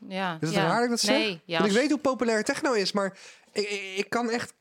[0.08, 0.62] Ja, Is het ja.
[0.66, 1.16] raar dat ik dat zeg?
[1.16, 3.18] Nee, ja, Want ik weet hoe populair techno is, maar
[3.52, 4.52] ik, ik, ik kan echt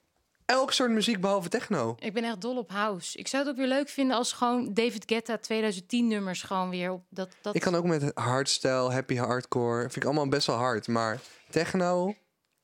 [0.52, 1.96] elk soort muziek behalve techno.
[2.00, 3.18] Ik ben echt dol op house.
[3.18, 6.92] Ik zou het ook weer leuk vinden als gewoon David Guetta 2010 nummers gewoon weer
[6.92, 7.56] op dat dat.
[7.56, 12.16] Ik kan ook met hardstyle, happy hardcore, vind ik allemaal best wel hard, maar techno.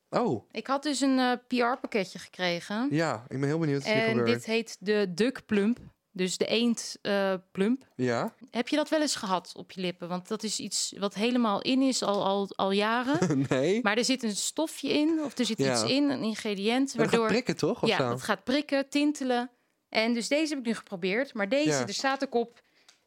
[0.10, 4.26] Oh, Ik had dus een eh, PR pakketje gekregen ja, ik ben heel benieuwd en
[4.26, 5.80] dit heet de Duck Plump,
[6.18, 7.88] dus de eend eh, plump.
[7.96, 10.08] Ja, Heb je dat wel eens gehad op je lippen?
[10.08, 13.46] Want dat is iets wat helemaal in is al al, al jaren.
[13.50, 13.80] nee.
[13.84, 15.74] maar er zit een stofje in of er zit Ja.
[15.74, 17.84] iets in, een ingrediënt Maar dat gaat waardoor prikken toch?
[17.84, 18.10] Of ja, zo?
[18.10, 19.50] dat gaat prikken, tintelen.
[19.90, 21.82] En dus deze heb ik nu geprobeerd, maar deze Ja.
[21.88, 22.60] er staat ook op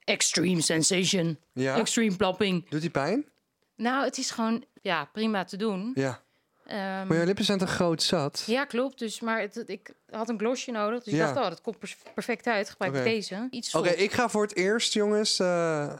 [0.04, 2.68] extreme sensation, Ja, extreme plapping.
[2.68, 3.28] doet die pijn?
[3.76, 5.90] Nou, het is gewoon ja, prima te doen.
[5.94, 6.22] Ja.
[6.70, 8.42] Ehm, Maar je lippen zijn toch groot zat?
[8.46, 8.98] ja, klopt.
[8.98, 11.02] Dus, maar het, ik had een glossje nodig.
[11.04, 11.28] Dus Ja.
[11.28, 11.78] ik dacht, oh, dat komt
[12.14, 12.70] perfect uit.
[12.70, 13.46] Gebruik ik deze.
[13.50, 15.92] Iets Oké, ik ga voor het eerst, jongens, eh,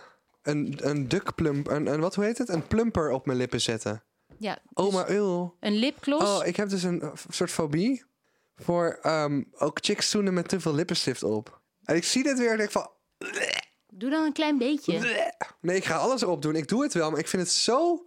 [0.43, 2.49] een, een duckplump, een, een, wat hoe heet het?
[2.49, 4.03] Een plumper op mijn lippen zetten.
[4.39, 5.57] Ja, Oh, dus maar eeuw.
[5.61, 6.25] een lipgloss.
[6.41, 8.05] Oh, ik heb dus een eh, soort fobie
[8.57, 11.61] voor ehm, ook chicks zoenen met te veel lippenstift op.
[11.85, 12.91] En ik zie dit weer en denk van,
[13.93, 15.23] Doe dan een klein beetje.
[15.61, 16.57] nee, ik ga alles erop doen.
[16.57, 18.07] Ik doe het wel, maar ik vind het zo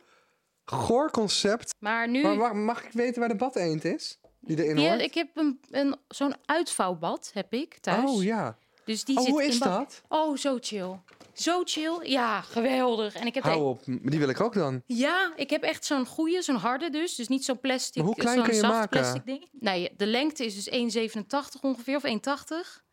[0.65, 1.73] goor concept.
[1.79, 2.21] Maar nu...
[2.23, 4.19] Maar mag, mag ik weten waar de bad eend is?
[4.39, 5.01] Die erin Ja, hoort?
[5.01, 8.09] ik heb een, een, zo'n uitvouwbad, heb ik, thuis.
[8.11, 8.57] Oh ja.
[8.85, 10.01] Dus die Oh, zit hoe is dat?
[10.07, 10.99] Oh, zo chill.
[11.33, 11.99] Zo chill.
[12.09, 13.15] Ja, geweldig.
[13.15, 14.81] En ik heb Hou de- op, die wil ik ook dan.
[14.85, 17.15] Ja, ik heb echt zo'n goede, zo'n harde dus.
[17.15, 18.89] Dus niet zo'n plastic, Maar hoe klein zo'n kun je zacht maken?
[18.99, 19.47] plastic ding.
[19.51, 22.83] Nee, de lengte is dus 1,87 ongeveer, of 1,80.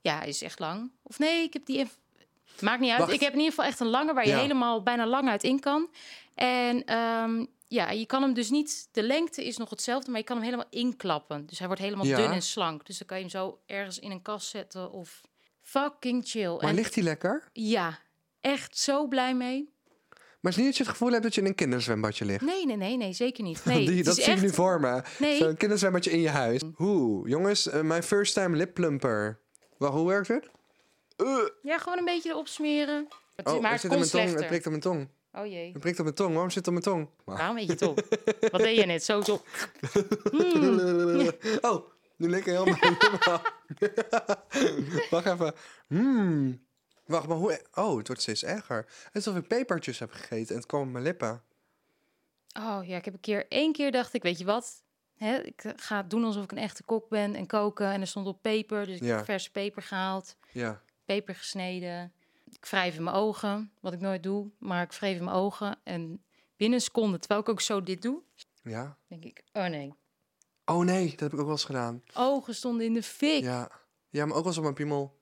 [0.00, 0.92] Ja, is echt lang.
[1.02, 1.86] Of nee, ik heb die...
[2.60, 2.98] Maakt niet uit.
[3.00, 3.12] Wacht.
[3.12, 4.38] Ik heb in ieder geval echt een lange waar je Ja.
[4.40, 5.88] helemaal bijna lang uit in kan.
[6.38, 8.88] En ehm, ja, je kan hem dus niet...
[8.92, 11.46] De lengte is nog hetzelfde, maar je kan hem helemaal inklappen.
[11.46, 12.16] Dus hij wordt helemaal Ja.
[12.16, 12.86] dun en slank.
[12.86, 15.20] Dus dan kan je hem zo ergens in een kast zetten of...
[15.62, 16.50] Fucking chill.
[16.50, 17.48] Maar en ligt die lekker?
[17.52, 17.98] ja,
[18.40, 19.72] echt zo blij mee.
[20.40, 22.40] Maar het is niet dat je het gevoel hebt dat je in een kinderzwembadje ligt.
[22.44, 23.64] Nee, nee, nee, nee, zeker niet.
[23.64, 25.02] Nee, die, dat is zie ik echt- nu voor me.
[25.18, 25.36] Nee.
[25.36, 26.62] Zo'n kinderzwembadje in je huis.
[26.74, 27.28] Hoe?
[27.28, 29.40] Jongens, eh, mijn first time lip plumper.
[29.78, 30.48] Hoe werkt het?
[31.16, 33.08] Uh, Ja, gewoon een beetje erop smeren.
[33.36, 34.34] Het, oh, maar het het komt tong.
[34.34, 35.08] Het prikt op mijn tong.
[35.32, 35.70] Oh jee.
[35.72, 36.32] Het prikt op mijn tong.
[36.32, 37.08] Waarom zit het op mijn tong?
[37.24, 38.18] Maar- Waarom weet je het op?
[38.50, 39.04] Wat deed je net?
[39.04, 39.42] Zo, zo.
[40.30, 41.30] Hmm.
[41.60, 41.86] Oh,
[42.16, 42.78] nu ik helemaal.
[45.10, 45.54] Wacht even.
[45.86, 46.66] Hmm.
[47.06, 47.60] Wacht, maar hoe...
[47.74, 48.76] Oh, het wordt steeds erger.
[48.76, 51.42] Het is alsof ik pepertjes heb gegeten en het kwam op mijn lippen.
[52.58, 54.82] Oh ja, ik heb een keer, één keer dacht ik, weet je wat?
[55.16, 57.86] hè, ik ga doen alsof ik een echte kok ben en koken.
[57.92, 59.16] En er stond op peper, dus ik Ja.
[59.16, 60.80] heb verse peper gehaald, Ja.
[61.04, 62.12] peper gesneden.
[62.50, 65.78] Ik wrijf in mijn ogen, wat ik nooit doe, maar ik wreef in mijn ogen.
[65.84, 66.24] En
[66.56, 68.22] binnen een seconde, terwijl ik ook zo dit doe,
[68.62, 68.96] Ja.
[69.06, 69.94] denk ik, oh nee.
[70.64, 72.02] Oh nee, dat heb ik ook wel eens gedaan.
[72.14, 73.42] Ogen stonden in de fik.
[73.42, 73.70] Ja.
[74.08, 75.20] Ja, maar ook wel eens op mijn piemel.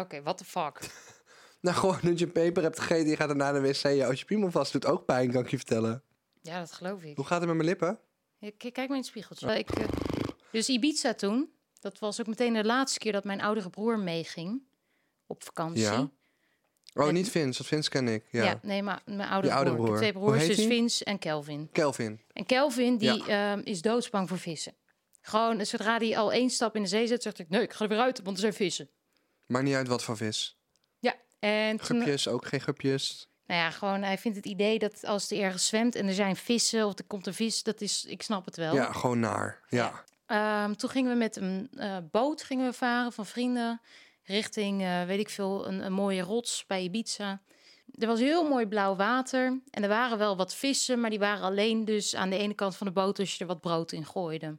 [0.00, 0.80] Oké, what the fuck.
[1.60, 3.76] Nou, gewoon dat je peper hebt gegeten, je gaat er naar de wc.
[3.82, 6.02] Ja, als je piemel vast doet ook pijn, kan ik je vertellen.
[6.42, 7.16] Ja, dat geloof ik.
[7.16, 7.98] Hoe gaat het met mijn lippen?
[8.38, 9.58] Ja, k- kijk maar in het spiegeltje.
[9.58, 9.88] Ik, eh,
[10.52, 14.62] dus Ibiza toen, dat was ook meteen de laatste keer dat mijn oudere broer meeging
[15.26, 15.82] op vakantie.
[15.82, 16.10] Ja.
[16.96, 18.24] Oh, niet Vince, want Vince ken ik.
[18.30, 18.44] Ja.
[18.44, 20.02] Ja, nee, maar mijn oudere, Je oudere broer.
[20.02, 20.12] Ik broer.
[20.12, 20.66] heb twee broers, dus die?
[20.66, 21.68] Vince en Kelvin.
[21.72, 22.20] Kelvin.
[22.32, 24.74] En Kelvin, die ehm, is doodsbang voor vissen.
[25.20, 27.46] Gewoon, zodra hij al één stap in de zee zet, zegt hij...
[27.48, 28.90] Nee, ik ga er weer uit, want er zijn vissen.
[29.46, 30.58] Maakt niet uit wat voor vis.
[30.98, 33.28] Ja, en toen, Gupjes, ook geen gupjes.
[33.46, 36.36] nou ja, gewoon, hij vindt het idee dat als hij ergens zwemt en er zijn
[36.36, 38.74] vissen of er komt een vis, dat is, ik snap het wel.
[38.74, 39.60] Ja, gewoon naar.
[39.68, 40.04] Ja.
[40.26, 43.80] Ehm, toen gingen we met een eh, boot gingen we varen van vrienden
[44.26, 47.40] richting, eh, weet ik veel, een, een mooie rots bij Ibiza.
[47.98, 51.44] Er was heel mooi blauw water en er waren wel wat vissen, maar die waren
[51.44, 54.04] alleen dus aan de ene kant van de boot als je er wat brood in
[54.06, 54.56] gooide.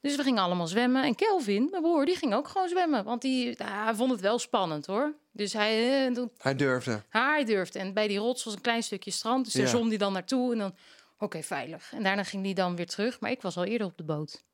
[0.00, 1.04] Dus we gingen allemaal zwemmen.
[1.04, 3.04] En Kelvin, mijn broer, die ging ook gewoon zwemmen.
[3.04, 5.14] Want die, nou, hij vond het wel spannend hoor.
[5.32, 7.02] Dus hij, eh, Hij durfde.
[7.08, 7.78] hij durfde.
[7.78, 9.44] En bij die rots was een klein stukje strand.
[9.44, 9.68] Dus daar Ja.
[9.68, 10.52] zwom hij dan naartoe.
[10.52, 10.74] En dan,
[11.18, 11.92] oké, veilig.
[11.92, 13.20] En daarna ging hij dan weer terug.
[13.20, 14.44] Maar ik was al eerder op de boot.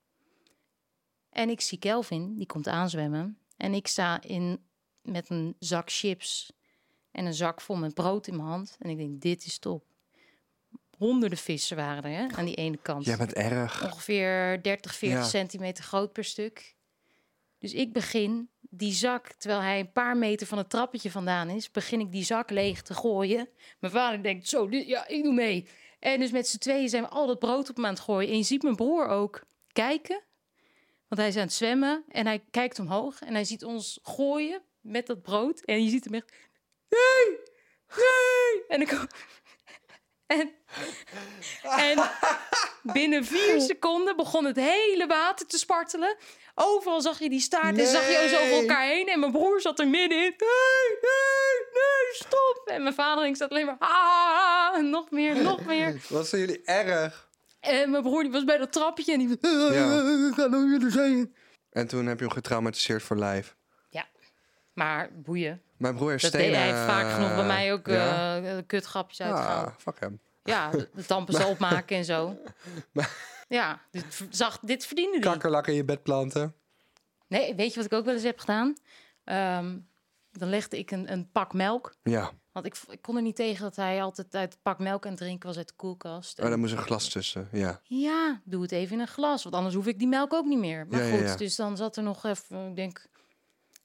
[1.30, 3.38] En ik zie Kelvin, die komt aanzwemmen.
[3.56, 4.64] En ik sta in,
[5.02, 6.52] met een zak chips
[7.10, 8.76] en een zak vol met brood in mijn hand.
[8.78, 9.84] En ik denk, dit is top.
[10.98, 13.04] Honderden vissen waren er hè, aan die ene kant.
[13.04, 13.84] Jij bent erg.
[13.84, 15.24] Ongeveer 30, 40 Ja.
[15.24, 16.74] centimeter groot per stuk.
[17.58, 21.70] Dus ik begin die zak, terwijl hij een paar meter van het trappetje vandaan is,
[21.70, 23.48] begin ik die zak leeg te gooien.
[23.78, 25.68] Mijn vader denkt, zo, dit, ja, ik doe mee.
[25.98, 28.30] En dus met z'n tweeën zijn we al dat brood op hem aan het gooien.
[28.30, 30.22] En je ziet mijn broer ook kijken,
[31.08, 32.04] want hij is aan het zwemmen.
[32.08, 35.60] En hij kijkt omhoog en hij ziet ons gooien met dat brood.
[35.60, 36.32] En je ziet hem echt,
[36.88, 37.38] nee,
[37.96, 38.66] nee.
[38.68, 39.06] En ik...
[40.26, 40.52] En,
[41.62, 42.10] en
[42.82, 46.16] binnen vier seconden begon het hele water te spartelen.
[46.54, 49.08] Overal zag je die staart en zag je zo over elkaar heen.
[49.08, 50.34] En mijn broer zat er middenin.
[50.38, 52.62] Nee, nee, nee, stop.
[52.64, 53.76] En mijn vader ik zat alleen maar...
[53.78, 56.00] Ah, nog meer, nog meer.
[56.08, 57.28] Wat zijn jullie erg?
[57.64, 59.38] En mijn broer die was bij dat trappetje en die...
[59.72, 60.28] Ja.
[60.28, 61.34] Ik ga zee in.
[61.70, 63.56] En toen heb je hem getraumatiseerd voor lijf.
[63.88, 64.06] Ja,
[64.72, 65.62] maar boeien.
[65.76, 68.40] Mijn broer heeft Dat deed hij vaak genoeg bij mij ook Ja?
[68.42, 69.66] eh kutgrapjes uitgehaald.
[69.66, 70.20] Ah, fuck hem.
[70.42, 72.38] Ja, de, de tandpasta opmaken en zo.
[73.48, 75.30] Ja, dit, zag, dit verdiende die.
[75.30, 76.54] Kakkerlak in je bed planten.
[77.28, 78.76] Nee, weet je wat ik ook wel eens heb gedaan?
[79.24, 79.78] Ehm,
[80.32, 81.94] dan legde ik een, een pak melk.
[82.02, 82.30] Ja.
[82.54, 85.10] Want ik, ik kon er niet tegen dat hij altijd uit het pak melk aan
[85.10, 86.38] het drinken was uit de koelkast.
[86.40, 87.48] Oh, daar moest een glas tussen.
[87.52, 87.80] Ja.
[87.84, 90.58] Ja, doe het even in een glas, want anders hoef ik die melk ook niet
[90.58, 90.86] meer.
[90.90, 91.36] Maar Ja, goed, ja.
[91.36, 93.06] dus dan zat er nog even, ik denk,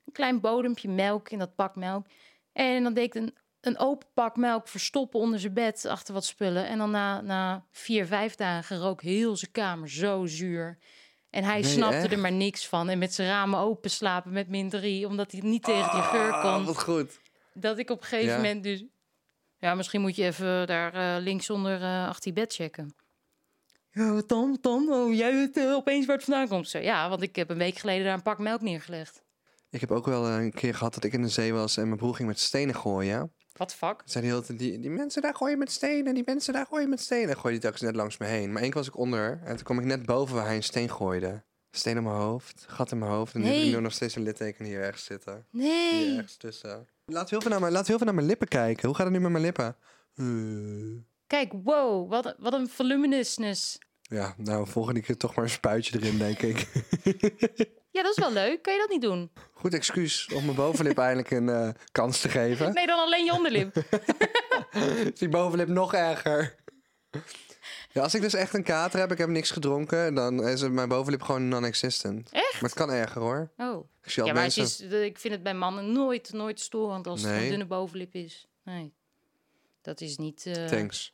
[0.06, 2.06] een klein bodempje melk in dat pak melk.
[2.52, 6.26] En dan deed ik een, een open pak melk verstoppen onder zijn bed achter wat
[6.26, 6.68] spullen.
[6.68, 10.78] En dan na, na vier, vijf dagen rook heel zijn kamer zo zuur.
[11.30, 12.12] En hij Nee, snapte echt?
[12.12, 12.90] er maar niks van.
[12.90, 16.32] En met zijn ramen open slapen met min drie, omdat hij niet tegen die geur
[16.32, 16.66] Ah, kon.
[16.66, 17.20] wat goed.
[17.54, 18.36] Dat ik op een gegeven Ja.
[18.36, 18.84] moment dus...
[19.58, 22.96] Ja, misschien moet je even daar eh, linksonder eh achter je bed checken.
[23.92, 24.50] Ja, wat dan?
[24.50, 24.90] Wat dan?
[24.94, 26.70] Oh, jij weet eh, opeens waar het vandaan komt.
[26.70, 29.22] Zo, ja, want ik heb een week geleden daar een pak melk neergelegd.
[29.70, 31.86] Ik heb ook wel eh, een keer gehad dat ik in de zee was en
[31.86, 33.34] mijn broer ging met stenen gooien.
[33.54, 34.02] Wat fuck?
[34.06, 36.90] Zei die, hele tijd, die, die mensen daar gooien met stenen, die mensen daar gooien
[36.90, 37.30] met stenen.
[37.30, 38.52] En gooide hij telkens net langs me heen.
[38.52, 40.64] Maar één keer was ik onder en toen kwam ik net boven waar hij een
[40.64, 41.44] steen gooide.
[41.72, 43.34] Steen in mijn hoofd, gat in mijn hoofd.
[43.34, 43.68] En nu heb Nee.
[43.68, 45.46] ik nu nog steeds een litteken hier ergens zitten.
[45.52, 46.16] Hier Nee.
[46.16, 46.88] ergens tussen.
[47.10, 48.88] We heel veel naar mijn, we heel veel naar mijn lippen kijken.
[48.88, 49.76] Hoe gaat het nu met mijn lippen?
[50.16, 50.26] Eh,
[51.28, 53.78] Kijk, wow, wat, een- wat een voluminousness.
[54.02, 56.68] ja, nou, volgende keer toch maar een spuitje erin, denk ik.
[57.92, 58.62] Ja, dat is wel leuk.
[58.62, 59.32] Kan je dat niet doen?
[59.54, 62.74] Goed excuus om mijn bovenlip eindelijk een eh, kans te geven.
[62.74, 63.76] Nee, dan alleen je onderlip.
[65.14, 66.56] Is die bovenlip nog erger?
[67.92, 70.72] Ja, als ik dus echt een kater heb, ik heb niks gedronken, dan is het
[70.72, 72.30] mijn bovenlip gewoon non-existent.
[72.32, 72.54] Echt?
[72.54, 73.50] Maar het kan erger hoor.
[73.58, 73.88] Oh.
[74.04, 74.64] Ik Ja, maar het mensen...
[74.92, 77.44] is, ik vind het bij mannen nooit, nooit storend als het Nee.
[77.44, 78.48] een dunne bovenlip is.
[78.64, 78.94] Nee.
[79.82, 80.46] Dat is niet...
[80.46, 81.14] eh, Thanks.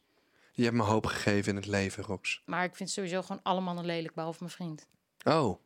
[0.51, 2.41] Je hebt me hoop gegeven in het leven, Rox.
[2.45, 4.87] Maar ik vind sowieso gewoon alle mannen lelijk, behalve mijn vriend.
[5.23, 5.59] Oh.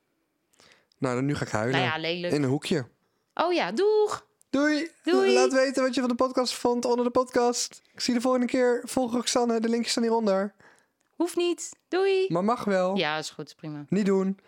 [0.98, 1.80] Nou, dan nu ga ik huilen.
[1.80, 2.34] Nou ja, lelijk.
[2.34, 2.88] In een hoekje.
[3.34, 4.28] Oh ja, doeg!
[4.50, 4.92] Doei.
[5.04, 5.33] Doei.
[5.33, 7.81] Laat weten wat je van de podcast vond onder de podcast.
[7.94, 8.81] Ik zie je de volgende keer.
[8.86, 9.60] Volg Roxanne.
[9.60, 10.54] De linkjes staan hieronder.
[11.20, 11.76] Hoeft niet.
[11.88, 12.26] Doei!
[12.30, 12.96] Maar mag wel.
[12.96, 13.86] Ja, is goed, prima.
[13.90, 14.40] Niet doen.